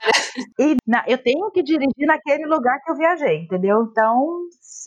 E 0.59 0.77
na, 0.87 1.03
eu 1.07 1.17
tenho 1.17 1.49
que 1.51 1.63
dirigir 1.63 2.05
naquele 2.07 2.45
lugar 2.45 2.79
que 2.83 2.91
eu 2.91 2.95
viajei, 2.95 3.43
entendeu? 3.43 3.87
Então, 3.89 4.39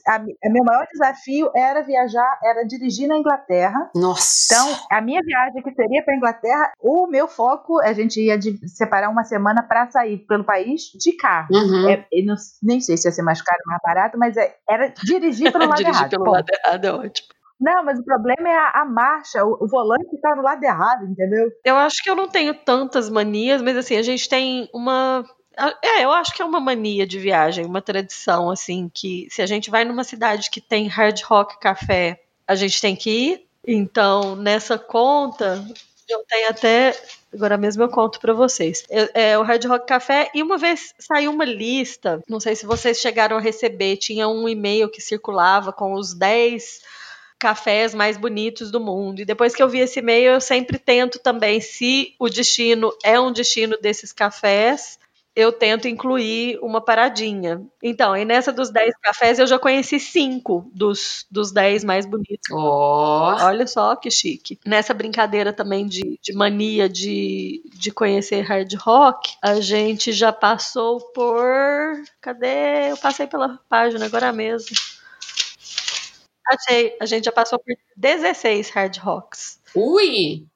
a, 0.07 0.14
a, 0.14 0.51
meu 0.51 0.64
maior 0.64 0.87
desafio 0.92 1.51
era 1.55 1.83
viajar, 1.83 2.38
era 2.42 2.64
dirigir 2.64 3.09
na 3.09 3.16
Inglaterra. 3.16 3.90
Nossa. 3.95 4.55
Então, 4.55 4.87
a 4.90 5.01
minha 5.01 5.21
viagem 5.23 5.62
que 5.62 5.75
seria 5.75 6.05
para 6.05 6.16
Inglaterra, 6.16 6.73
o 6.81 7.07
meu 7.09 7.27
foco, 7.27 7.81
a 7.83 7.92
gente 7.92 8.21
ia 8.21 8.38
de, 8.38 8.57
separar 8.68 9.11
uma 9.11 9.25
semana 9.25 9.62
para 9.62 9.90
sair 9.90 10.18
pelo 10.18 10.45
país 10.45 10.83
de 10.99 11.16
carro. 11.16 11.49
Uhum. 11.51 11.88
É, 11.88 12.07
não, 12.25 12.37
nem 12.62 12.81
sei 12.81 12.97
se 12.97 13.09
ia 13.09 13.12
ser 13.12 13.23
mais 13.23 13.42
caro 13.42 13.61
ou 13.66 13.71
mais 13.71 13.81
barato, 13.83 14.18
mas 14.18 14.37
é, 14.37 14.55
era 14.68 14.88
dirigir 15.05 15.51
pelo 15.51 15.64
lado 15.68 15.77
dirigir 15.77 16.01
errado. 16.01 16.11
pelo 16.11 16.25
Pô. 16.25 16.31
lado 16.31 16.47
errado 16.49 16.85
é 16.85 16.92
ótimo. 16.92 17.41
Não, 17.62 17.85
mas 17.85 17.98
o 17.98 18.05
problema 18.05 18.48
é 18.48 18.57
a, 18.57 18.83
a 18.83 18.85
marcha, 18.85 19.44
o, 19.44 19.57
o, 19.61 19.68
volante 19.68 20.11
que 20.11 20.18
tá 20.18 20.35
do 20.35 20.42
lado 20.42 20.62
errado, 20.64 21.05
entendeu? 21.05 21.48
Eu 21.64 21.77
acho 21.77 22.03
que 22.03 22.11
eu 22.11 22.16
não 22.16 22.29
tenho 22.29 22.53
tantas 22.55 23.09
manias, 23.09 23.62
mas 23.62 23.77
assim, 23.77 23.96
a 23.96 24.03
gente 24.03 24.29
tem 24.29 24.68
uma 24.75 25.25
é, 25.83 26.05
eu 26.05 26.11
acho 26.11 26.35
que 26.35 26.42
é 26.42 26.44
uma 26.44 26.59
mania 26.59 27.07
de 27.07 27.18
viagem, 27.18 27.64
uma 27.64 27.81
tradição, 27.81 28.51
assim, 28.51 28.90
que 28.92 29.29
se 29.31 29.42
a 29.42 29.46
gente 29.46 29.70
vai 29.70 29.85
numa 29.85 30.03
cidade 30.03 30.51
que 30.51 30.61
tem 30.61 30.88
hard 30.88 31.20
rock 31.22 31.61
café, 31.61 32.20
a 32.48 32.55
gente 32.55 32.81
tem 32.81 32.96
que 32.96 33.11
ir. 33.11 33.46
Então, 33.64 34.35
nessa 34.35 34.77
conta, 34.77 35.64
eu 36.09 36.25
tenho 36.29 36.48
até. 36.48 36.96
Agora 37.33 37.57
mesmo 37.57 37.83
eu 37.83 37.88
conto 37.88 38.18
para 38.18 38.33
vocês. 38.33 38.85
É, 39.14 39.38
o 39.38 39.42
Hard 39.42 39.64
Rock 39.64 39.87
Café, 39.87 40.31
e 40.35 40.42
uma 40.42 40.59
vez 40.59 40.92
saiu 40.98 41.31
uma 41.31 41.46
lista, 41.46 42.20
não 42.29 42.38
sei 42.38 42.55
se 42.55 42.66
vocês 42.66 42.98
chegaram 42.98 43.38
a 43.38 43.40
receber, 43.40 43.96
tinha 43.96 44.29
um 44.29 44.46
e-mail 44.46 44.90
que 44.90 45.01
circulava 45.01 45.72
com 45.72 45.94
os 45.94 46.12
10 46.12 46.81
cafés 47.42 47.92
mais 47.92 48.16
bonitos 48.16 48.70
do 48.70 48.78
mundo. 48.78 49.20
E 49.20 49.24
depois 49.24 49.52
que 49.52 49.61
eu 49.61 49.68
vi 49.68 49.81
esse 49.81 49.98
e-mail, 49.98 50.35
eu 50.35 50.40
sempre 50.40 50.78
tento 50.78 51.18
também, 51.18 51.61
se 51.61 52.14
o 52.20 52.28
destino 52.28 52.96
é 53.02 53.18
um 53.18 53.33
destino 53.33 53.76
desses 53.83 54.12
cafés, 54.12 54.96
eu 55.35 55.50
tento 55.50 55.88
incluir 55.88 56.57
uma 56.62 56.81
paradinha. 56.81 57.61
Então, 57.83 58.16
e 58.16 58.24
nessa 58.24 58.52
dos 58.52 58.70
10 58.70 58.94
cafés 59.02 59.40
eu 59.40 59.46
já 59.46 59.59
conheci 59.59 59.98
cinco 59.98 60.70
dos, 60.72 61.26
dos 61.28 61.50
10 61.50 61.83
mais 61.83 62.07
bonitos. 62.07 62.48
Oh. 62.52 63.35
Olha 63.40 63.66
só 63.66 63.96
que 63.96 64.09
chique. 64.09 64.61
Nessa 64.64 64.94
brincadeira 64.94 65.52
também 65.52 65.85
de, 65.85 66.16
de 66.22 66.33
mania 66.33 66.88
de, 66.88 67.61
de 67.74 67.90
conhecer 67.90 68.42
hard 68.42 68.72
rock, 68.74 69.35
a 69.42 69.61
gente 69.61 70.12
já 70.12 70.33
passou 70.33 71.00
por. 71.12 71.42
Cadê? 72.20 72.92
Eu 72.92 72.96
passei 72.98 73.26
pela 73.26 73.59
página 73.68 74.07
agora 74.07 74.33
mesmo. 74.33 74.76
Achei. 76.48 76.96
A 77.00 77.07
gente 77.07 77.24
já 77.24 77.33
passou 77.33 77.59
por 77.59 77.74
16 77.96 78.70
hard 78.70 78.96
rocks. 78.98 79.61
Ui! 79.74 80.46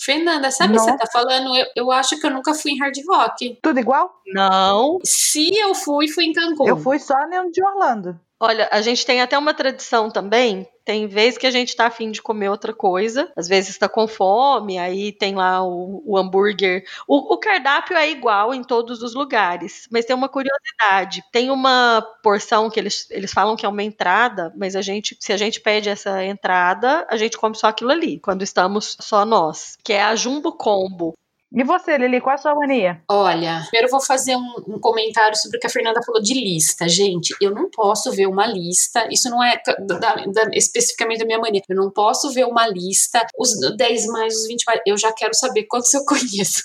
Fernanda, 0.00 0.50
sabe 0.50 0.74
o 0.74 0.76
que 0.76 0.82
você 0.82 0.96
tá 0.96 1.06
falando? 1.12 1.56
Eu, 1.56 1.66
eu 1.74 1.90
acho 1.90 2.18
que 2.20 2.26
eu 2.26 2.30
nunca 2.30 2.54
fui 2.54 2.72
em 2.72 2.78
hard 2.78 2.96
rock. 3.08 3.58
Tudo 3.60 3.80
igual? 3.80 4.14
Não. 4.28 4.98
Se 5.04 5.50
eu 5.58 5.74
fui, 5.74 6.06
fui 6.06 6.24
em 6.24 6.32
Cancún. 6.32 6.68
Eu 6.68 6.76
fui 6.76 6.98
só 7.00 7.14
no 7.26 7.50
de 7.50 7.64
Orlando. 7.64 8.18
Olha, 8.40 8.68
a 8.70 8.80
gente 8.80 9.04
tem 9.04 9.20
até 9.20 9.36
uma 9.36 9.52
tradição 9.52 10.08
também. 10.08 10.68
Tem 10.88 11.06
vez 11.06 11.36
que 11.36 11.46
a 11.46 11.50
gente 11.50 11.76
tá 11.76 11.88
afim 11.88 12.10
de 12.10 12.22
comer 12.22 12.48
outra 12.48 12.72
coisa, 12.72 13.30
às 13.36 13.46
vezes 13.46 13.76
tá 13.76 13.86
com 13.90 14.08
fome, 14.08 14.78
aí 14.78 15.12
tem 15.12 15.34
lá 15.34 15.62
o, 15.62 16.02
o 16.02 16.16
hambúrguer. 16.16 16.82
O, 17.06 17.34
o 17.34 17.36
cardápio 17.36 17.94
é 17.94 18.10
igual 18.10 18.54
em 18.54 18.64
todos 18.64 19.02
os 19.02 19.12
lugares, 19.12 19.86
mas 19.90 20.06
tem 20.06 20.16
uma 20.16 20.30
curiosidade. 20.30 21.22
Tem 21.30 21.50
uma 21.50 22.00
porção 22.22 22.70
que 22.70 22.80
eles, 22.80 23.06
eles 23.10 23.34
falam 23.34 23.54
que 23.54 23.66
é 23.66 23.68
uma 23.68 23.82
entrada, 23.82 24.50
mas 24.56 24.74
a 24.74 24.80
gente, 24.80 25.14
se 25.20 25.30
a 25.30 25.36
gente 25.36 25.60
pede 25.60 25.90
essa 25.90 26.24
entrada, 26.24 27.06
a 27.10 27.18
gente 27.18 27.36
come 27.36 27.54
só 27.54 27.66
aquilo 27.66 27.90
ali, 27.90 28.18
quando 28.18 28.40
estamos 28.40 28.96
só 28.98 29.26
nós, 29.26 29.76
que 29.84 29.92
é 29.92 30.02
a 30.02 30.16
Jumbo 30.16 30.52
Combo. 30.56 31.12
E 31.50 31.64
você, 31.64 31.96
Lili, 31.96 32.20
qual 32.20 32.34
a 32.34 32.38
sua 32.38 32.54
mania? 32.54 33.00
Olha, 33.10 33.62
primeiro 33.70 33.86
eu 33.86 33.90
vou 33.90 34.02
fazer 34.02 34.36
um, 34.36 34.54
um 34.68 34.78
comentário 34.78 35.34
sobre 35.36 35.56
o 35.56 35.60
que 35.60 35.66
a 35.66 35.70
Fernanda 35.70 36.00
falou 36.04 36.20
de 36.20 36.34
lista. 36.34 36.86
Gente, 36.86 37.34
eu 37.40 37.52
não 37.52 37.70
posso 37.70 38.12
ver 38.12 38.26
uma 38.26 38.46
lista, 38.46 39.08
isso 39.10 39.30
não 39.30 39.42
é 39.42 39.58
da- 39.86 40.14
da- 40.26 40.50
especificamente 40.52 41.20
da 41.20 41.24
minha 41.24 41.38
mania, 41.38 41.62
eu 41.68 41.76
não 41.76 41.90
posso 41.90 42.30
ver 42.32 42.44
uma 42.44 42.66
lista, 42.68 43.24
os 43.38 43.50
10 43.78 44.06
mais, 44.08 44.34
os 44.36 44.46
20 44.46 44.64
mais, 44.66 44.80
eu 44.86 44.96
já 44.98 45.10
quero 45.12 45.34
saber 45.34 45.64
quantos 45.64 45.92
eu 45.94 46.04
conheço. 46.06 46.62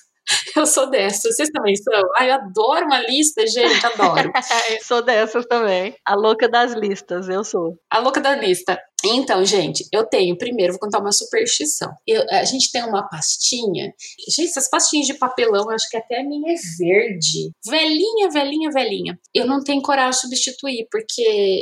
Eu 0.55 0.65
sou 0.65 0.89
dessa, 0.89 1.29
vocês 1.29 1.49
também 1.49 1.75
são? 1.75 2.01
Ai, 2.17 2.29
eu 2.29 2.35
adoro 2.35 2.85
uma 2.85 2.99
lista, 3.01 3.45
gente, 3.45 3.85
adoro. 3.85 4.31
sou 4.81 5.01
dessas 5.01 5.45
também. 5.45 5.95
A 6.05 6.15
louca 6.15 6.47
das 6.47 6.71
listas, 6.73 7.27
eu 7.27 7.43
sou. 7.43 7.77
A 7.89 7.99
louca 7.99 8.21
da 8.21 8.33
lista. 8.35 8.79
Então, 9.05 9.43
gente, 9.45 9.85
eu 9.91 10.05
tenho, 10.05 10.37
primeiro, 10.37 10.73
vou 10.73 10.79
contar 10.79 10.99
uma 10.99 11.11
superstição. 11.11 11.91
Eu- 12.07 12.23
a 12.29 12.43
gente 12.45 12.71
tem 12.71 12.83
uma 12.83 13.07
pastinha. 13.07 13.93
Gente, 14.29 14.49
essas 14.49 14.69
pastinhas 14.69 15.07
de 15.07 15.13
papelão, 15.15 15.69
acho 15.69 15.89
que 15.89 15.97
até 15.97 16.21
a 16.21 16.23
minha 16.23 16.53
é 16.53 16.55
verde. 16.79 17.51
Velhinha, 17.67 18.29
velhinha, 18.29 18.69
velhinha. 18.71 19.19
Eu 19.33 19.45
não 19.45 19.63
tenho 19.63 19.81
coragem 19.81 20.13
de 20.13 20.21
substituir, 20.21 20.87
porque 20.91 21.21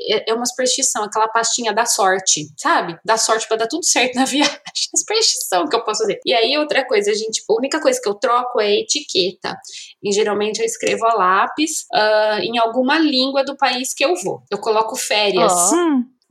é, 0.10 0.32
é 0.32 0.34
uma 0.34 0.46
superstição, 0.46 1.04
aquela 1.04 1.28
pastinha 1.28 1.74
da 1.74 1.86
sorte, 1.86 2.48
sabe? 2.58 2.98
Da 3.04 3.18
sorte 3.18 3.48
pra 3.48 3.58
dar 3.58 3.68
tudo 3.68 3.84
certo 3.86 4.16
na 4.16 4.26
viagem. 4.26 4.60
Superstição 4.96 5.68
que 5.68 5.76
eu 5.76 5.84
posso 5.84 6.02
fazer. 6.02 6.20
E 6.26 6.34
aí, 6.34 6.58
outra 6.58 6.86
coisa, 6.88 7.14
gente, 7.14 7.44
a 7.50 7.54
única 7.54 7.82
coisa 7.82 8.00
que 8.02 8.08
eu 8.08 8.16
troco 8.16 8.60
é 8.62 8.68
a 8.68 8.80
etiqueta. 8.80 9.58
E 10.04 10.12
geralmente 10.12 10.60
eu 10.60 10.66
escrevo 10.66 11.06
a 11.06 11.14
lápis 11.14 11.86
ah, 11.94 12.40
em 12.42 12.58
alguma 12.58 12.98
língua 13.00 13.44
do 13.44 13.56
país 13.58 13.94
que 13.94 14.04
eu 14.06 14.16
vou. 14.16 14.44
Eu 14.52 14.58
coloco 14.60 14.96
férias 14.96 15.52
Ó. 15.52 15.76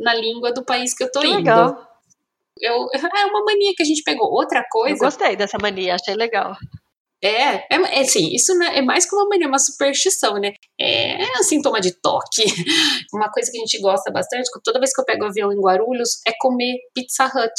Na 0.00 0.14
língua 0.14 0.52
do 0.52 0.64
país 0.64 0.94
que 0.94 1.04
eu 1.04 1.12
tô 1.12 1.20
Que 1.20 1.28
indo. 1.28 1.36
legal. 1.36 1.88
Eu, 2.60 2.88
é 2.92 3.26
uma 3.26 3.44
mania 3.44 3.72
que 3.76 3.82
a 3.82 3.86
gente 3.86 4.02
pegou. 4.02 4.30
Outra 4.30 4.60
Eu 4.60 4.64
coisa 4.70 5.04
gostei 5.04 5.36
dessa 5.36 5.58
mania, 5.60 5.94
achei 5.94 6.14
legal. 6.14 6.56
é, 7.22 7.56
é, 7.56 7.66
é 7.70 8.00
assim, 8.00 8.34
isso 8.34 8.52
é, 8.62 8.80
mais 8.82 9.08
que 9.08 9.14
uma 9.14 9.28
mania, 9.28 9.46
é 9.46 9.48
uma 9.48 9.58
superstição, 9.58 10.34
né? 10.34 10.52
É, 10.78 11.22
é 11.22 11.38
um 11.38 11.42
sintoma 11.42 11.80
de 11.80 11.92
toque. 12.00 12.42
Uma 13.12 13.30
coisa 13.30 13.50
que 13.50 13.58
a 13.58 13.60
gente 13.60 13.80
gosta 13.80 14.10
bastante, 14.10 14.48
toda 14.64 14.78
vez 14.78 14.94
que 14.94 15.00
eu 15.00 15.04
pego 15.04 15.24
avião 15.26 15.52
em 15.52 15.60
Guarulhos, 15.60 16.20
é 16.26 16.32
comer 16.38 16.78
Pizza 16.94 17.26
Hut. 17.26 17.52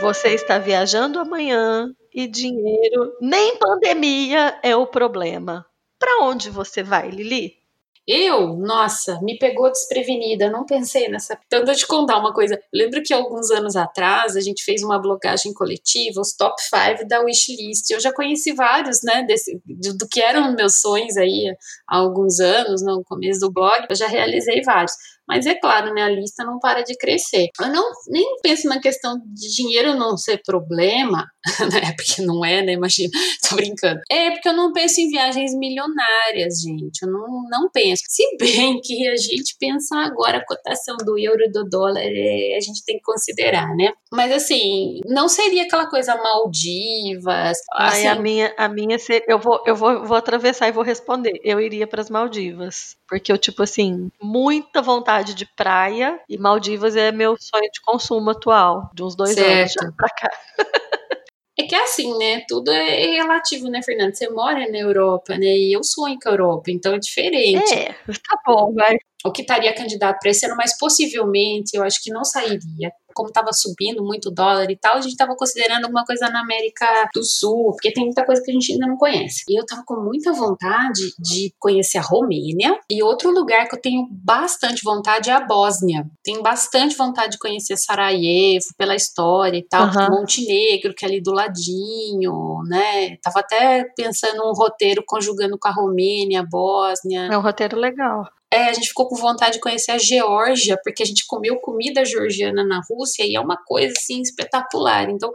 Você 0.00 0.28
está 0.34 0.58
viajando 0.58 1.20
amanhã 1.20 1.86
e 2.12 2.26
dinheiro, 2.26 3.16
nem 3.20 3.56
pandemia 3.56 4.58
é 4.62 4.74
o 4.74 4.86
problema. 4.86 5.64
Para 5.98 6.24
onde 6.24 6.50
você 6.50 6.82
vai, 6.82 7.08
Lili? 7.10 7.61
Eu, 8.06 8.56
nossa, 8.56 9.20
me 9.22 9.38
pegou 9.38 9.70
desprevenida, 9.70 10.50
não 10.50 10.66
pensei 10.66 11.08
nessa. 11.08 11.38
Então, 11.46 11.60
eu 11.60 11.74
te 11.74 11.86
contar 11.86 12.18
uma 12.18 12.34
coisa. 12.34 12.60
Lembro 12.74 13.00
que 13.02 13.14
alguns 13.14 13.50
anos 13.52 13.76
atrás 13.76 14.36
a 14.36 14.40
gente 14.40 14.64
fez 14.64 14.82
uma 14.82 14.98
blogagem 14.98 15.54
coletiva, 15.54 16.20
os 16.20 16.32
top 16.32 16.60
5 16.60 17.06
da 17.06 17.20
wishlist. 17.20 17.88
Eu 17.90 18.00
já 18.00 18.12
conheci 18.12 18.52
vários, 18.52 19.02
né, 19.04 19.22
desse, 19.22 19.60
do, 19.64 19.96
do 19.96 20.08
que 20.08 20.20
eram 20.20 20.52
meus 20.52 20.80
sonhos 20.80 21.16
aí 21.16 21.54
há 21.88 21.96
alguns 21.98 22.40
anos, 22.40 22.82
no 22.82 23.04
começo 23.04 23.38
do 23.38 23.52
blog. 23.52 23.86
Eu 23.88 23.94
já 23.96 24.08
realizei 24.08 24.62
vários. 24.62 24.94
Mas 25.28 25.46
é 25.46 25.54
claro, 25.54 25.94
né, 25.94 26.02
a 26.02 26.08
lista 26.08 26.44
não 26.44 26.58
para 26.58 26.82
de 26.82 26.96
crescer. 26.96 27.48
Eu 27.60 27.68
não 27.68 27.90
nem 28.08 28.36
penso 28.42 28.68
na 28.68 28.80
questão 28.80 29.18
de 29.24 29.54
dinheiro 29.54 29.94
não 29.94 30.16
ser 30.16 30.42
problema, 30.44 31.26
né? 31.72 31.94
Porque 31.96 32.22
não 32.22 32.44
é, 32.44 32.62
né? 32.62 32.72
Imagina, 32.72 33.10
tô 33.48 33.56
brincando. 33.56 34.00
É 34.10 34.30
porque 34.30 34.48
eu 34.48 34.52
não 34.52 34.72
penso 34.72 35.00
em 35.00 35.08
viagens 35.08 35.54
milionárias, 35.54 36.60
gente. 36.60 37.02
Eu 37.02 37.10
não, 37.10 37.44
não 37.48 37.70
penso. 37.70 38.02
Se 38.08 38.36
bem 38.36 38.80
que 38.80 39.08
a 39.08 39.16
gente 39.16 39.56
pensar 39.58 40.04
agora 40.04 40.38
a 40.38 40.44
cotação 40.44 40.96
do 40.98 41.18
euro 41.18 41.44
e 41.44 41.50
do 41.50 41.64
dólar, 41.64 42.02
é, 42.02 42.56
a 42.56 42.60
gente 42.60 42.84
tem 42.84 42.96
que 42.96 43.02
considerar, 43.02 43.68
né? 43.76 43.92
Mas 44.12 44.32
assim, 44.32 45.00
não 45.06 45.28
seria 45.28 45.64
aquela 45.64 45.86
coisa 45.86 46.16
Maldivas. 46.16 47.58
Ai, 47.74 47.88
Assim, 47.92 48.06
a 48.06 48.14
minha, 48.14 48.54
a 48.56 48.68
minha 48.68 48.98
ser, 48.98 49.24
eu 49.26 49.38
vou, 49.38 49.62
eu 49.66 49.74
vou, 49.74 50.04
vou 50.04 50.16
atravessar 50.16 50.68
e 50.68 50.72
vou 50.72 50.84
responder. 50.84 51.40
Eu 51.42 51.60
iria 51.60 51.86
para 51.86 52.00
as 52.00 52.10
Maldivas, 52.10 52.96
porque 53.08 53.32
eu 53.32 53.38
tipo 53.38 53.62
assim, 53.62 54.10
muita 54.20 54.82
vontade 54.82 55.11
de 55.20 55.44
praia 55.54 56.18
e 56.28 56.38
Maldivas 56.38 56.96
é 56.96 57.12
meu 57.12 57.36
sonho 57.38 57.70
de 57.70 57.80
consumo 57.82 58.30
atual, 58.30 58.90
de 58.94 59.02
uns 59.02 59.14
dois 59.14 59.36
anos 59.36 59.72
Certo. 59.72 59.84
já 59.84 59.92
pra 59.92 60.08
cá. 60.08 60.30
É 61.58 61.64
que 61.64 61.74
é 61.74 61.82
assim, 61.82 62.16
né? 62.16 62.42
Tudo 62.48 62.70
é 62.70 63.16
relativo, 63.16 63.68
né, 63.68 63.82
Fernando? 63.82 64.14
Você 64.14 64.26
mora 64.30 64.66
na 64.70 64.78
Europa, 64.78 65.36
né? 65.36 65.46
E 65.46 65.76
eu 65.76 65.84
sonho 65.84 66.18
com 66.20 66.30
a 66.30 66.32
Europa, 66.32 66.70
então 66.70 66.94
é 66.94 66.98
diferente. 66.98 67.74
É, 67.74 67.92
tá 67.92 68.40
bom, 68.46 68.72
vai. 68.72 68.96
o 69.22 69.30
que 69.30 69.42
estaria 69.42 69.74
candidato 69.74 70.18
para 70.18 70.30
esse 70.30 70.46
ano, 70.46 70.56
mas 70.56 70.76
possivelmente 70.78 71.76
eu 71.76 71.82
acho 71.84 72.02
que 72.02 72.10
não 72.10 72.24
sairia. 72.24 72.90
Como 73.14 73.28
estava 73.28 73.52
subindo 73.52 74.02
muito 74.02 74.28
o 74.28 74.34
dólar 74.34 74.70
e 74.70 74.76
tal, 74.76 74.96
a 74.96 75.00
gente 75.00 75.12
estava 75.12 75.34
considerando 75.36 75.84
alguma 75.84 76.04
coisa 76.04 76.28
na 76.28 76.40
América 76.40 76.86
do 77.14 77.24
Sul, 77.24 77.72
porque 77.72 77.92
tem 77.92 78.04
muita 78.04 78.24
coisa 78.24 78.42
que 78.42 78.50
a 78.50 78.54
gente 78.54 78.72
ainda 78.72 78.86
não 78.86 78.96
conhece. 78.96 79.42
E 79.48 79.58
eu 79.58 79.62
estava 79.62 79.82
com 79.84 79.96
muita 79.96 80.32
vontade 80.32 81.12
de 81.18 81.54
conhecer 81.58 81.98
a 81.98 82.02
Romênia. 82.02 82.78
E 82.90 83.02
outro 83.02 83.30
lugar 83.30 83.68
que 83.68 83.76
eu 83.76 83.80
tenho 83.80 84.06
bastante 84.10 84.82
vontade 84.84 85.30
é 85.30 85.32
a 85.32 85.40
Bósnia. 85.40 86.06
Tenho 86.22 86.42
bastante 86.42 86.96
vontade 86.96 87.32
de 87.32 87.38
conhecer 87.38 87.76
Sarajevo, 87.76 88.66
pela 88.76 88.94
história 88.94 89.58
e 89.58 89.62
tal. 89.62 89.84
Aham. 89.84 90.10
Montenegro, 90.10 90.94
que 90.94 91.04
é 91.04 91.08
ali 91.08 91.22
do 91.22 91.32
ladinho, 91.32 92.62
né? 92.68 93.16
Tava 93.22 93.40
até 93.40 93.84
pensando 93.96 94.42
um 94.42 94.52
roteiro 94.52 95.02
conjugando 95.06 95.58
com 95.58 95.68
a 95.68 95.72
Romênia, 95.72 96.40
a 96.40 96.46
Bósnia. 96.46 97.28
É 97.30 97.38
um 97.38 97.42
roteiro 97.42 97.78
legal. 97.78 98.26
É, 98.52 98.68
a 98.68 98.72
gente 98.74 98.88
ficou 98.88 99.08
com 99.08 99.16
vontade 99.16 99.54
de 99.54 99.60
conhecer 99.60 99.92
a 99.92 99.98
Geórgia, 99.98 100.78
porque 100.84 101.02
a 101.02 101.06
gente 101.06 101.24
comeu 101.26 101.58
comida 101.60 102.04
georgiana 102.04 102.62
na 102.64 102.80
Rússia 102.88 103.24
e 103.24 103.34
é 103.34 103.40
uma 103.40 103.56
coisa 103.64 103.94
assim 103.96 104.20
espetacular. 104.20 105.08
Então, 105.08 105.30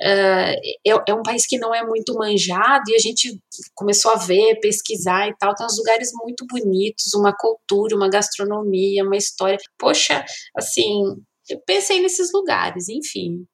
é, 0.00 0.52
é- 0.86 1.04
é 1.08 1.14
um 1.14 1.22
país 1.22 1.46
que 1.46 1.56
não 1.58 1.74
é 1.74 1.82
muito 1.84 2.14
manjado 2.14 2.90
e 2.90 2.94
a 2.94 2.98
gente 2.98 3.38
começou 3.74 4.12
a 4.12 4.16
ver, 4.16 4.60
pesquisar 4.60 5.28
e 5.28 5.36
tal. 5.38 5.54
Tem 5.54 5.64
uns 5.66 5.78
lugares 5.78 6.10
muito 6.22 6.44
bonitos, 6.46 7.14
uma 7.14 7.34
cultura, 7.34 7.96
uma 7.96 8.10
gastronomia, 8.10 9.02
uma 9.04 9.16
história. 9.16 9.56
Poxa, 9.78 10.24
assim, 10.56 11.02
eu 11.48 11.60
pensei 11.66 12.02
nesses 12.02 12.30
lugares, 12.32 12.88
enfim. 12.88 13.44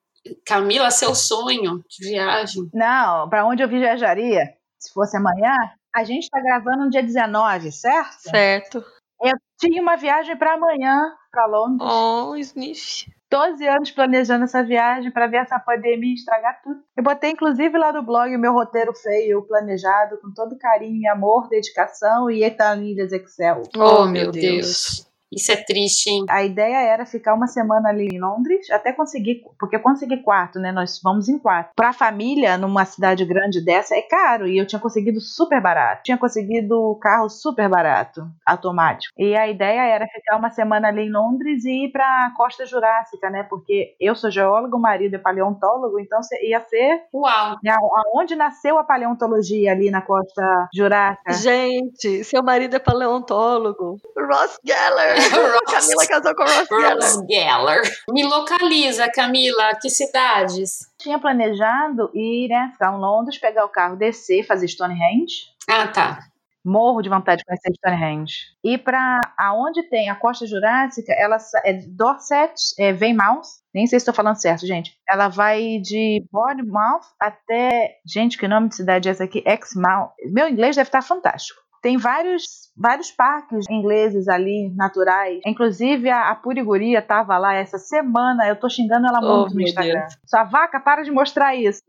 Camila, 0.47 0.91
seu 0.91 1.15
sonho 1.15 1.83
de 1.89 2.09
viagem? 2.09 2.69
Não, 2.73 3.29
pra 3.29 3.47
onde 3.47 3.63
eu 3.63 3.69
viajaria, 3.69 4.55
se 4.79 4.93
fosse 4.93 5.17
amanhã, 5.17 5.53
a 5.95 6.03
gente 6.03 6.29
tá 6.29 6.41
gravando 6.41 6.85
no 6.85 6.91
dia 6.91 7.03
19, 7.03 7.71
certo? 7.71 8.31
Certo. 8.31 8.85
Eu 9.23 9.37
tinha 9.59 9.81
uma 9.81 9.97
viagem 9.97 10.37
pra 10.37 10.55
amanhã, 10.55 11.01
pra 11.31 11.47
Londres. 11.47 11.89
Oh, 11.91 12.37
Sniff. 12.37 13.07
12 13.31 13.67
anos 13.67 13.91
planejando 13.91 14.45
essa 14.45 14.63
viagem 14.63 15.11
pra 15.11 15.27
ver 15.27 15.39
essa 15.39 15.59
pandemia 15.59 16.15
estragar 16.15 16.61
tudo. 16.63 16.81
Eu 16.97 17.03
botei 17.03 17.31
inclusive 17.31 17.77
lá 17.77 17.93
no 17.93 18.03
blog 18.03 18.35
o 18.35 18.39
meu 18.39 18.53
roteiro 18.53 18.95
feio, 18.95 19.43
planejado, 19.43 20.19
com 20.21 20.33
todo 20.33 20.57
carinho, 20.57 21.11
amor, 21.11 21.49
dedicação 21.49 22.31
e 22.31 22.45
etanilhas 22.45 23.13
Excel. 23.13 23.63
Oh, 23.77 24.07
meu 24.07 24.31
Deus. 24.31 25.13
Isso 25.37 25.53
é 25.53 25.57
triste, 25.57 26.09
hein? 26.11 26.25
A 26.29 26.43
ideia 26.45 26.77
era 26.77 27.07
ficar 27.07 27.35
uma 27.35 27.47
semana 27.47 27.89
ali 27.89 28.09
em 28.13 28.21
Londres, 28.21 28.71
até 28.71 28.93
conseguir, 28.93 29.43
porque 29.59 29.77
eu 29.77 29.81
consegui 29.81 30.19
quarto, 30.23 30.59
né? 30.59 30.73
Nós 30.73 31.01
vamos 31.03 31.29
em 31.29 31.39
quatro. 31.39 31.73
Pra 31.75 31.93
família, 31.93 32.57
numa 32.59 32.85
cidade 32.85 33.25
grande 33.25 33.65
dessa, 33.65 33.95
é 33.95 34.03
caro. 34.03 34.47
E 34.47 34.59
eu 34.59 34.67
tinha 34.67 34.81
conseguido 34.81 35.21
super 35.21 35.61
barato. 35.61 36.03
Tinha 36.05 36.19
conseguido 36.19 36.97
carro 37.01 37.29
super 37.29 37.69
barato, 37.69 38.27
automático. 38.47 39.13
E 39.19 39.37
a 39.37 39.49
ideia 39.49 39.83
era 39.83 40.07
ficar 40.07 40.37
uma 40.37 40.51
semana 40.51 40.89
ali 40.89 41.03
em 41.07 41.11
Londres 41.13 41.65
e 41.65 41.87
ir 41.87 41.93
pra 41.93 42.33
Costa 42.37 42.65
Jurássica, 42.67 43.31
né? 43.31 43.43
Porque 43.43 43.95
eu 44.01 44.15
sou 44.15 44.31
geólogo, 44.31 44.77
o 44.77 44.81
marido 44.81 45.15
é 45.15 45.19
paleontólogo, 45.19 45.99
então 46.01 46.23
se- 46.23 46.43
ia 46.47 46.61
ser 46.61 47.03
Uau! 47.13 47.57
né, 47.63 47.75
aonde 48.13 48.35
nasceu 48.37 48.79
a 48.79 48.85
paleontologia 48.85 49.73
ali 49.73 49.91
na 49.91 50.01
Costa 50.03 50.69
Jurássica. 50.75 51.33
Gente, 51.33 52.25
seu 52.25 52.43
marido 52.43 52.77
é 52.77 52.79
paleontólogo. 52.79 53.97
Ross 54.17 54.59
Geller. 54.65 55.17
Ross. 55.31 55.73
Camila 55.73 56.07
casou 56.07 56.35
com 56.35 56.43
o 56.43 56.47
Ross 56.47 57.19
Geller. 57.29 57.83
Me 58.11 58.25
localiza, 58.25 59.11
Camila. 59.11 59.75
Que 59.81 59.91
cidades? 59.91 60.87
Tinha 60.99 61.19
planejado 61.19 62.11
ir, 62.15 62.49
né, 62.49 62.71
ficar 62.73 62.93
em 62.95 62.99
Londres, 62.99 63.39
pegar 63.39 63.65
o 63.65 63.69
carro, 63.69 63.97
descer, 63.97 64.45
fazer 64.45 64.69
Stonehenge. 64.69 65.45
Ah, 65.69 65.89
tá. 65.89 66.19
Morro 66.65 67.03
de 67.03 67.11
vontade 67.11 67.41
de 67.41 67.45
conhecer 67.45 67.75
Stonehenge. 67.75 68.35
E 68.65 68.79
para 68.79 69.21
aonde 69.39 69.83
tem 69.91 70.09
a 70.09 70.15
costa 70.15 70.47
jurássica, 70.47 71.13
ela 71.13 71.37
é 71.63 71.75
Dorset, 71.75 72.55
é 72.79 72.91
Weymouth, 72.91 73.61
nem 73.75 73.87
sei 73.87 73.99
se 73.99 74.05
estou 74.05 74.15
falando 74.15 74.41
certo, 74.41 74.67
gente. 74.67 74.97
Ela 75.07 75.29
vai 75.29 75.79
de 75.83 76.25
Bournemouth 76.33 77.05
até, 77.21 77.97
gente, 78.07 78.39
que 78.39 78.49
nome 78.49 78.69
de 78.69 78.77
cidade 78.77 79.09
é 79.09 79.13
essa 79.13 79.25
aqui? 79.25 79.45
Exmouth. 79.45 80.13
Meu 80.33 80.49
inglês 80.49 80.75
deve 80.75 80.89
estar 80.89 81.03
fantástico. 81.03 81.64
Tem 81.85 81.99
vários, 81.99 82.73
vários 82.75 83.11
parques 83.11 83.67
ingleses 83.69 84.27
ali, 84.27 84.73
naturais. 84.75 85.43
Inclusive, 85.45 86.09
a, 86.09 86.31
a 86.31 86.35
Puriguria 86.35 87.01
estava 87.01 87.37
lá 87.37 87.53
essa 87.53 87.77
semana. 87.77 88.49
Eu 88.49 88.57
tô 88.57 88.71
xingando 88.71 89.07
ela 89.07 89.21
Oh, 89.23 89.41
muito 89.41 89.55
no 89.55 89.61
Instagram. 89.61 90.01
Deus. 90.01 90.19
Sua 90.25 90.45
vaca, 90.45 90.81
para 90.81 91.03
de 91.03 91.11
mostrar 91.11 91.55
isso. 91.55 91.83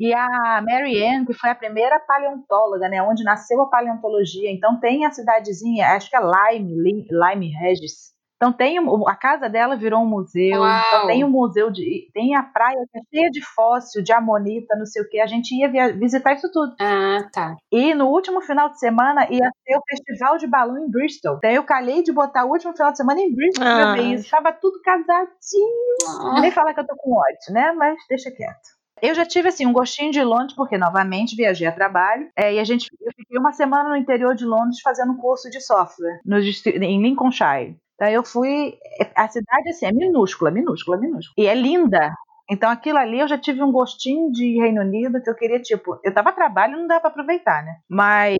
E 0.00 0.12
a 0.12 0.60
Mary 0.68 1.00
Ann, 1.00 1.24
que 1.24 1.32
foi 1.32 1.48
a 1.48 1.54
primeira 1.54 2.00
paleontóloga, 2.00 2.88
né? 2.88 3.00
Onde 3.02 3.22
nasceu 3.22 3.62
a 3.62 3.68
paleontologia. 3.70 4.50
Então 4.50 4.80
tem 4.80 5.06
a 5.06 5.12
cidadezinha, 5.12 5.90
acho 5.90 6.10
que 6.10 6.16
é 6.16 6.20
Lyme, 6.20 7.06
Lyme 7.08 7.52
Regis. 7.52 8.13
Então 8.36 8.52
tem 8.52 8.76
a 8.78 9.14
casa 9.16 9.48
dela 9.48 9.76
virou 9.76 10.02
um 10.02 10.06
museu. 10.06 10.62
Então 10.64 11.06
tem 11.06 11.24
um 11.24 11.30
museu 11.30 11.70
de. 11.70 12.08
Tem 12.12 12.34
a 12.34 12.42
praia 12.42 12.76
que 12.92 12.98
é 12.98 13.02
cheia 13.14 13.30
de 13.30 13.40
fóssil, 13.54 14.02
de 14.02 14.12
amonita, 14.12 14.76
não 14.76 14.84
sei 14.86 15.02
o 15.02 15.08
que. 15.08 15.20
A 15.20 15.26
gente 15.26 15.54
ia 15.54 15.68
via- 15.70 15.92
visitar 15.96 16.34
isso 16.34 16.50
tudo. 16.52 16.74
Ah, 16.80 17.26
tá. 17.32 17.54
E 17.72 17.94
no 17.94 18.08
último 18.08 18.40
final 18.42 18.68
de 18.68 18.78
semana 18.78 19.26
ia 19.30 19.50
ter 19.64 19.76
o 19.76 19.82
festival 19.88 20.36
de 20.36 20.46
balão 20.46 20.78
em 20.78 20.90
Bristol. 20.90 21.36
Então 21.36 21.50
eu 21.50 21.62
calhei 21.64 22.02
de 22.02 22.12
botar 22.12 22.44
o 22.44 22.50
último 22.50 22.72
final 22.72 22.90
de 22.90 22.96
semana 22.98 23.20
em 23.20 23.34
Bristol 23.34 23.64
pra 23.64 23.92
Ah. 23.92 23.94
ver 23.94 24.02
isso. 24.14 24.30
Tava 24.30 24.52
tudo 24.52 24.80
casadinho. 24.82 25.96
Ah, 26.36 26.40
Nem 26.40 26.50
falar 26.50 26.74
que 26.74 26.80
eu 26.80 26.86
tô 26.86 26.96
com 26.96 27.12
ódio, 27.14 27.52
né? 27.52 27.72
Mas 27.72 27.96
deixa 28.08 28.30
quieto. 28.30 28.74
Eu 29.02 29.14
já 29.14 29.26
tive 29.26 29.48
assim 29.48 29.66
um 29.66 29.72
gostinho 29.72 30.10
de 30.12 30.22
Londres, 30.22 30.54
porque 30.54 30.78
novamente 30.78 31.36
viajei 31.36 31.66
a 31.66 31.72
trabalho. 31.72 32.28
é, 32.36 32.54
e 32.54 32.58
a 32.60 32.64
gente, 32.64 32.88
eu 33.00 33.12
fiquei 33.16 33.38
uma 33.38 33.52
semana 33.52 33.88
no 33.88 33.96
interior 33.96 34.34
de 34.34 34.44
Londres 34.46 34.80
fazendo 34.82 35.12
um 35.12 35.16
curso 35.16 35.50
de 35.50 35.60
software 35.60 36.20
no, 36.24 36.38
em 36.38 37.02
Lincolnshire. 37.02 37.76
Então 37.94 38.08
eu 38.08 38.24
fui. 38.24 38.74
A 39.16 39.28
cidade 39.28 39.70
assim, 39.70 39.86
é 39.86 39.92
minúscula, 39.92 40.50
minúscula, 40.50 40.96
minúscula. 40.98 41.34
E 41.38 41.46
é 41.46 41.54
linda. 41.54 42.12
Então 42.50 42.68
aquilo 42.70 42.98
ali 42.98 43.20
eu 43.20 43.28
já 43.28 43.38
tive 43.38 43.62
um 43.62 43.72
gostinho 43.72 44.30
de 44.30 44.60
Reino 44.60 44.82
Unido 44.82 45.22
que 45.22 45.30
eu 45.30 45.34
queria, 45.34 45.58
tipo, 45.60 45.98
eu 46.04 46.12
tava 46.12 46.28
a 46.28 46.32
trabalho, 46.32 46.76
não 46.76 46.86
dá 46.86 47.00
pra 47.00 47.08
aproveitar, 47.08 47.64
né? 47.64 47.76
Mas 47.88 48.36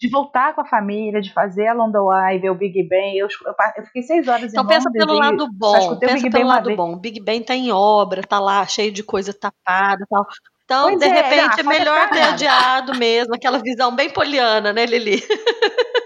de 0.00 0.10
voltar 0.10 0.54
com 0.54 0.60
a 0.60 0.66
família, 0.66 1.20
de 1.20 1.32
fazer 1.32 1.68
a 1.68 1.72
London 1.72 2.12
Eye, 2.12 2.40
ver 2.40 2.50
o 2.50 2.54
Big 2.56 2.82
Ben, 2.88 3.16
eu, 3.16 3.28
eu, 3.46 3.54
eu 3.76 3.84
fiquei 3.84 4.02
seis 4.02 4.26
horas 4.26 4.50
Então 4.50 4.64
em 4.64 4.66
pensa 4.66 4.88
Londres 4.88 5.06
pelo 5.06 5.18
lado 5.18 5.48
bom, 5.52 5.98
pensa 5.98 6.14
Big 6.14 6.30
pelo 6.30 6.48
lado 6.48 6.64
vez. 6.64 6.76
bom. 6.76 6.92
O 6.94 6.96
Big 6.96 7.20
Ben 7.20 7.42
tá 7.42 7.54
em 7.54 7.70
obra, 7.70 8.22
tá 8.22 8.40
lá 8.40 8.66
cheio 8.66 8.90
de 8.90 9.04
coisa 9.04 9.32
tapada 9.32 10.02
e 10.02 10.06
tal. 10.08 10.26
Então, 10.64 10.88
Pois 10.88 10.98
de 10.98 11.06
é, 11.06 11.12
repente, 11.12 11.42
não, 11.42 11.46
é 11.46 11.64
pode 11.64 11.78
melhor 11.78 12.10
ter 12.10 12.22
adiado 12.22 12.98
mesmo, 12.98 13.34
aquela 13.34 13.58
visão 13.58 13.94
bem 13.94 14.10
poliana, 14.10 14.72
né, 14.72 14.84
Lili? 14.86 15.22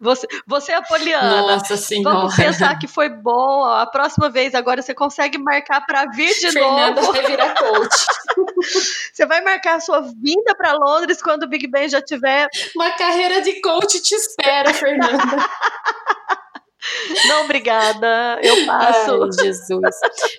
Você, 0.00 0.26
você 0.46 0.72
é 0.72 0.76
a 0.76 0.82
poliana. 0.82 1.42
Nossa 1.56 1.76
senhora. 1.76 2.16
Vamos 2.16 2.36
pensar 2.36 2.78
que 2.78 2.86
foi 2.88 3.08
bom. 3.08 3.32
ó, 3.62 3.80
A 3.80 3.86
próxima 3.86 4.28
vez 4.30 4.54
agora 4.54 4.82
você 4.82 4.94
consegue 4.94 5.38
marcar 5.38 5.80
para 5.86 6.06
vir 6.10 6.32
de 6.34 6.50
Fernanda 6.52 7.00
novo. 7.00 7.12
vai 7.12 7.26
virar 7.26 7.54
coach. 7.54 7.96
Você 9.14 9.26
vai 9.26 9.40
marcar 9.42 9.76
a 9.76 9.80
sua 9.80 10.00
vinda 10.00 10.54
para 10.56 10.72
Londres 10.72 11.22
quando 11.22 11.44
o 11.44 11.48
Big 11.48 11.68
Ben 11.68 11.88
já 11.88 12.00
tiver. 12.02 12.48
Uma 12.74 12.90
carreira 12.92 13.40
de 13.42 13.60
coach 13.60 14.00
te 14.02 14.14
espera, 14.14 14.72
Fernanda. 14.74 15.14
Não, 17.28 17.44
obrigada. 17.44 18.38
Eu 18.42 18.66
passo. 18.66 19.22
Ai, 19.22 19.44
Jesus. 19.44 19.80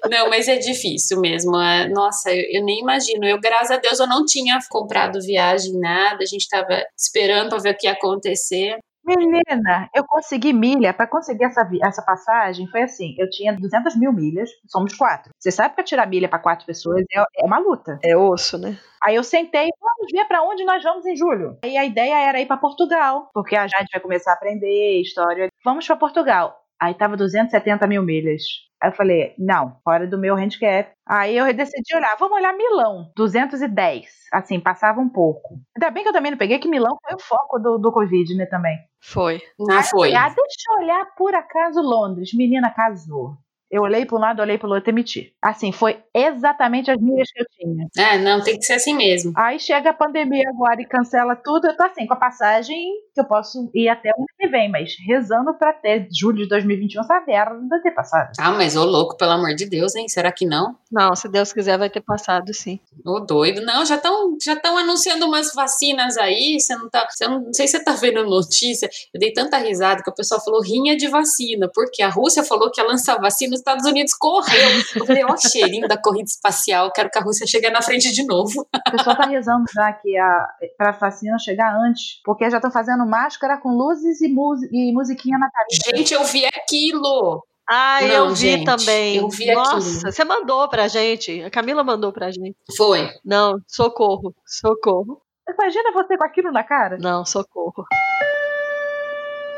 Não, 0.10 0.30
mas 0.30 0.48
é 0.48 0.58
difícil 0.58 1.20
mesmo. 1.20 1.60
é- 1.60 1.88
Nossa, 1.90 2.32
eu, 2.32 2.60
eu 2.60 2.64
nem 2.64 2.82
imagino. 2.82 3.26
Eu, 3.26 3.40
graças 3.40 3.72
a 3.72 3.78
Deus, 3.78 4.00
eu 4.00 4.08
não 4.08 4.24
tinha 4.26 4.60
comprado 4.70 5.20
viagem, 5.22 5.74
nada. 5.80 6.20
A 6.22 6.26
gente 6.28 6.48
tava 6.48 6.84
esperando 6.98 7.50
pra 7.50 7.58
ver 7.58 7.74
o 7.74 7.78
que 7.78 7.88
ia 7.88 7.94
acontecer. 7.94 8.78
Menina, 9.06 9.90
eu 9.94 10.04
consegui 10.06 10.52
milha. 10.52 10.94
Pra 10.94 11.08
conseguir 11.08 11.46
essa, 11.46 11.68
essa 11.84 12.02
passagem, 12.02 12.68
foi 12.68 12.82
assim: 12.84 13.16
eu 13.20 13.30
tinha 13.30 13.54
200 13.54 13.96
mil 13.96 14.12
milhas, 14.12 14.50
somos 14.68 14.96
quatro. 14.96 15.32
Você 15.40 15.52
sabe 15.52 15.76
que 15.76 15.84
tirar 15.84 16.08
milha 16.08 16.28
pra 16.28 16.40
quatro 16.40 16.66
pessoas 16.66 17.04
é, 17.14 17.20
é 17.20 17.46
uma 17.46 17.60
luta. 17.60 18.00
É 18.04 18.18
osso, 18.18 18.58
né? 18.58 18.78
Aí 19.04 19.16
eu 19.16 19.24
sentei, 19.24 19.70
vamos 19.80 20.12
ver 20.12 20.26
pra 20.26 20.42
onde 20.42 20.64
nós 20.66 20.82
vamos 20.84 21.06
em 21.06 21.16
julho. 21.16 21.58
Aí 21.64 21.78
a 21.78 21.86
ideia 21.86 22.28
era 22.28 22.40
ir 22.42 22.48
pra 22.48 22.58
Portugal, 22.58 23.30
porque 23.34 23.56
a 23.56 23.68
Jade 23.68 23.88
vai 23.94 24.02
começar 24.02 24.32
a 24.32 24.34
aprender 24.34 25.00
história. 25.02 25.50
Vamos 25.64 25.86
pra 25.86 25.96
Portugal. 25.96 26.65
Aí 26.82 26.94
tava 26.94 27.18
270 27.18 27.88
mil 27.88 28.04
milhas. 28.04 28.44
Aí 28.82 28.90
eu 28.90 28.96
falei, 28.96 29.34
não, 29.38 29.78
fora 29.84 30.06
do 30.06 30.18
meu 30.18 30.36
handicap. 30.36 30.92
Aí 31.08 31.38
eu 31.38 31.52
decidi 31.54 31.96
olhar, 31.96 32.16
vamos 32.20 32.38
olhar 32.38 32.56
Milão, 32.56 33.12
210. 33.16 34.06
Assim, 34.32 34.60
passava 34.60 35.00
um 35.00 35.10
pouco. 35.10 35.60
Ainda 35.76 35.90
bem 35.90 36.04
que 36.04 36.10
eu 36.10 36.14
também 36.14 36.32
não 36.32 36.38
peguei, 36.38 36.60
que 36.60 36.68
Milão 36.68 36.98
foi 37.02 37.16
o 37.16 37.22
foco 37.22 37.58
do, 37.58 37.78
do 37.78 37.92
Covid, 37.92 38.36
né, 38.36 38.46
também. 38.46 38.78
Foi. 39.02 39.42
Não 39.58 39.82
foi. 39.84 40.14
Ah, 40.14 40.28
deixa 40.28 40.72
eu 40.72 40.84
olhar 40.84 41.06
por 41.16 41.34
acaso 41.34 41.82
Londres. 41.82 42.34
Menina 42.34 42.70
casou. 42.70 43.38
Eu 43.72 43.82
olhei 43.82 44.06
para 44.06 44.18
um 44.18 44.22
lado, 44.22 44.42
olhei 44.42 44.58
para 44.58 44.70
o 44.70 44.74
outro 44.74 44.90
e 44.90 44.92
emiti. 44.92 45.34
Assim, 45.42 45.72
foi 45.72 46.02
exatamente 46.14 46.92
as 46.92 46.98
milhas 46.98 47.30
que 47.32 47.42
eu 47.42 47.46
tinha. 47.50 47.88
É, 47.98 48.18
não, 48.18 48.42
tem 48.42 48.58
que 48.58 48.64
ser 48.64 48.74
assim 48.74 48.96
mesmo. 48.96 49.34
Aí 49.36 49.60
chega 49.60 49.90
a 49.90 49.94
pandemia 49.94 50.48
agora 50.50 50.82
e 50.82 50.86
cancela 50.86 51.36
tudo. 51.36 51.68
Eu 51.68 51.76
tô 51.76 51.84
assim, 51.84 52.06
com 52.06 52.14
a 52.14 52.18
passagem 52.18 52.78
que 53.16 53.22
eu 53.22 53.26
posso 53.26 53.70
ir 53.74 53.88
até 53.88 54.10
o 54.10 54.20
ano 54.20 54.28
que 54.38 54.48
vem, 54.48 54.70
mas 54.70 54.94
rezando 55.08 55.54
para 55.54 55.74
ter 55.74 56.08
julho 56.12 56.40
de 56.40 56.50
2021 56.50 57.02
essa 57.02 57.24
merda 57.26 57.82
ter 57.82 57.92
passado. 57.92 58.32
Ah, 58.38 58.52
mas 58.52 58.76
ô 58.76 58.84
louco, 58.84 59.18
pelo 59.18 59.32
amor 59.32 59.56
de 59.56 59.68
Deus, 59.68 59.96
hein? 59.96 60.08
Será 60.10 60.32
que 60.32 60.46
não? 60.46 60.76
Não, 60.92 61.16
se 61.16 61.30
Deus 61.30 61.54
quiser, 61.54 61.78
vai 61.78 61.90
ter 61.90 62.02
passado, 62.02 62.54
sim. 62.54 62.80
Ô 63.06 63.20
doido. 63.22 63.62
Não, 63.62 63.86
já 63.86 63.96
estão 63.96 64.36
já 64.44 64.56
tão 64.56 64.78
anunciando 64.78 65.26
umas 65.26 65.54
vacinas 65.54 66.18
aí. 66.18 66.60
Você 66.60 66.76
não 66.76 66.90
tá. 66.90 67.08
Você 67.10 67.28
não, 67.28 67.40
não 67.40 67.54
sei 67.54 67.68
se 67.68 67.78
você 67.78 67.84
tá 67.84 67.94
vendo 67.94 68.24
notícia. 68.26 68.90
Eu 69.14 69.20
dei 69.20 69.32
tanta 69.32 69.58
risada 69.58 70.04
que 70.04 70.10
o 70.10 70.14
pessoal 70.14 70.44
falou 70.44 70.62
rinha 70.62 70.98
de 70.98 71.08
vacina, 71.08 71.70
porque 71.74 72.04
a 72.04 72.10
Rússia 72.10 72.44
falou 72.44 72.70
que 72.70 72.82
ia 72.82 72.88
lançar 72.88 73.20
vacina, 73.20 73.54
os 73.54 73.60
Estados 73.60 73.86
Unidos 73.86 74.14
correu. 74.14 74.70
Eu 74.96 75.06
falei, 75.06 75.24
ó, 75.24 75.36
cheirinho 75.38 75.88
da 75.88 75.98
corrida 75.98 76.26
espacial, 76.26 76.92
quero 76.92 77.10
que 77.10 77.18
a 77.18 77.22
Rússia 77.22 77.48
chegue 77.48 77.70
na 77.70 77.82
frente 77.82 78.12
de 78.12 78.26
novo. 78.26 78.68
O 78.88 78.92
pessoal 78.92 79.16
tá 79.16 79.26
rezando 79.26 79.66
já 79.74 79.94
que 79.94 80.18
a 80.18 80.48
pra 80.78 80.92
vacina 80.92 81.38
chegar 81.40 81.76
antes, 81.78 82.22
porque 82.24 82.50
já 82.50 82.58
estão 82.58 82.72
fazendo 82.72 83.05
máscara 83.06 83.58
com 83.58 83.70
luzes 83.70 84.20
e, 84.22 84.28
mus- 84.28 84.64
e 84.72 84.92
musiquinha 84.94 85.38
natalina. 85.38 85.98
Gente, 85.98 86.14
eu 86.14 86.24
vi 86.26 86.46
aquilo. 86.46 87.44
Ah, 87.68 88.00
Não, 88.02 88.08
eu 88.10 88.30
vi 88.30 88.36
gente, 88.52 88.66
também. 88.66 89.16
eu 89.18 89.28
vi 89.30 89.52
Nossa, 89.54 89.78
aquilo. 89.78 90.12
você 90.12 90.24
mandou 90.24 90.68
pra 90.70 90.88
gente. 90.88 91.42
A 91.42 91.50
Camila 91.50 91.84
mandou 91.84 92.12
pra 92.14 92.30
gente. 92.30 92.56
Foi. 92.78 93.10
Não, 93.26 93.58
socorro, 93.68 94.36
socorro. 94.46 95.20
Imagina 95.50 95.92
você 95.92 96.18
com 96.18 96.24
aquilo 96.26 96.52
na 96.52 96.64
cara. 96.64 96.98
Não, 97.00 97.26
socorro. 97.26 97.86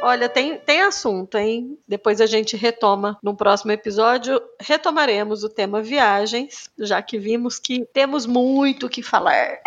Olha, 0.02 0.30
tem, 0.30 0.58
tem 0.60 0.82
assunto, 0.82 1.38
hein? 1.38 1.78
Depois 1.88 2.22
a 2.22 2.26
gente 2.28 2.56
retoma 2.56 3.18
no 3.24 3.36
próximo 3.36 3.72
episódio. 3.72 4.40
Retomaremos 4.62 5.44
o 5.44 5.50
tema 5.50 5.82
viagens, 5.82 6.70
já 6.78 7.02
que 7.02 7.18
vimos 7.18 7.58
que 7.60 7.84
temos 7.94 8.26
muito 8.26 8.86
o 8.86 8.90
que 8.90 9.02
falar. 9.02 9.58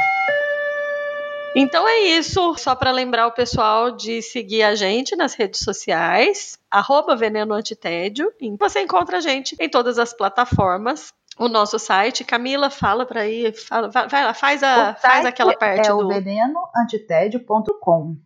Então 1.54 1.88
é 1.88 2.00
isso. 2.00 2.54
Só 2.56 2.74
para 2.74 2.90
lembrar 2.90 3.26
o 3.26 3.32
pessoal 3.32 3.90
de 3.90 4.22
seguir 4.22 4.62
a 4.62 4.74
gente 4.74 5.16
nas 5.16 5.34
redes 5.34 5.60
sociais, 5.60 6.58
arroba 6.70 7.16
Veneno 7.16 7.54
Antitédio. 7.54 8.32
Você 8.58 8.80
encontra 8.80 9.18
a 9.18 9.20
gente 9.20 9.56
em 9.58 9.68
todas 9.68 9.98
as 9.98 10.12
plataformas. 10.12 11.12
O 11.38 11.48
nosso 11.48 11.78
site, 11.78 12.24
Camila, 12.24 12.68
fala 12.68 13.06
para 13.06 13.22
aí, 13.22 13.52
fala, 13.52 13.88
vai, 13.88 14.24
lá, 14.24 14.34
faz, 14.34 14.62
a, 14.62 14.94
faz 14.94 15.24
aquela 15.24 15.56
parte 15.56 15.88
é 15.88 15.90
do. 15.90 16.00
o 16.00 16.08
venenoantitédio.com. 16.08 18.16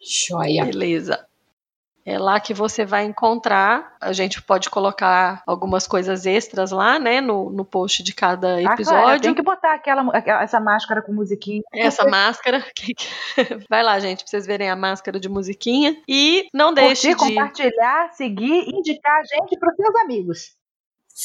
Joia. 0.00 0.64
Beleza. 0.64 1.26
É 2.06 2.18
lá 2.18 2.38
que 2.38 2.52
você 2.52 2.84
vai 2.84 3.04
encontrar. 3.04 3.96
A 3.98 4.12
gente 4.12 4.42
pode 4.42 4.68
colocar 4.68 5.42
algumas 5.46 5.86
coisas 5.86 6.26
extras 6.26 6.70
lá, 6.70 6.98
né? 6.98 7.20
No, 7.20 7.48
no 7.50 7.64
post 7.64 8.02
de 8.02 8.12
cada 8.12 8.56
Ah, 8.58 8.62
claro, 8.62 8.74
episódio. 8.74 9.22
tem 9.22 9.34
que 9.34 9.42
botar 9.42 9.72
aquela, 9.74 10.04
essa 10.42 10.60
máscara 10.60 11.00
com 11.00 11.12
musiquinha. 11.14 11.62
Essa 11.72 12.04
máscara. 12.06 12.62
Vai 13.70 13.82
lá, 13.82 13.98
gente, 14.00 14.18
pra 14.18 14.28
vocês 14.30 14.46
verem 14.46 14.68
a 14.68 14.76
máscara 14.76 15.18
de 15.18 15.28
musiquinha. 15.30 15.96
E 16.06 16.46
não 16.52 16.74
deixe 16.74 17.08
Curtir, 17.14 17.28
de. 17.28 17.34
compartilhar, 17.34 18.12
seguir, 18.12 18.68
indicar 18.68 19.20
a 19.20 19.24
gente 19.24 19.58
para 19.58 19.70
os 19.70 19.76
seus 19.76 19.96
amigos. 19.96 20.56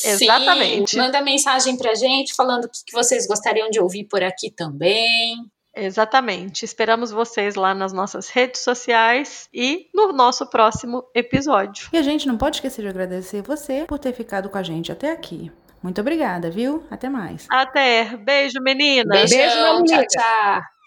Exatamente. 0.05 0.91
Sim, 0.91 0.97
manda 0.97 1.19
mensagem 1.21 1.75
pra 1.75 1.95
gente 1.95 2.33
falando 2.33 2.65
o 2.65 2.69
que 2.69 2.93
vocês 2.93 3.27
gostariam 3.27 3.69
de 3.69 3.79
ouvir 3.79 4.05
por 4.05 4.23
aqui 4.23 4.49
também. 4.51 5.35
Exatamente. 5.83 6.65
Esperamos 6.65 7.11
vocês 7.11 7.55
lá 7.55 7.73
nas 7.73 7.93
nossas 7.93 8.29
redes 8.29 8.61
sociais 8.61 9.49
e 9.53 9.87
no 9.93 10.11
nosso 10.11 10.49
próximo 10.49 11.05
episódio. 11.13 11.89
E 11.91 11.97
a 11.97 12.01
gente 12.01 12.27
não 12.27 12.37
pode 12.37 12.57
esquecer 12.57 12.81
de 12.81 12.87
agradecer 12.87 13.41
você 13.41 13.85
por 13.87 13.99
ter 13.99 14.13
ficado 14.13 14.49
com 14.49 14.57
a 14.57 14.63
gente 14.63 14.91
até 14.91 15.11
aqui. 15.11 15.51
Muito 15.81 16.01
obrigada, 16.01 16.51
viu? 16.51 16.83
Até 16.91 17.09
mais. 17.09 17.47
Até. 17.49 18.17
Beijo, 18.17 18.59
meninas. 18.61 19.29
Beijão, 19.29 19.77
Beijo, 19.77 19.83
minha 19.83 20.05
tchau, 20.05 20.21
tchau. 20.21 20.78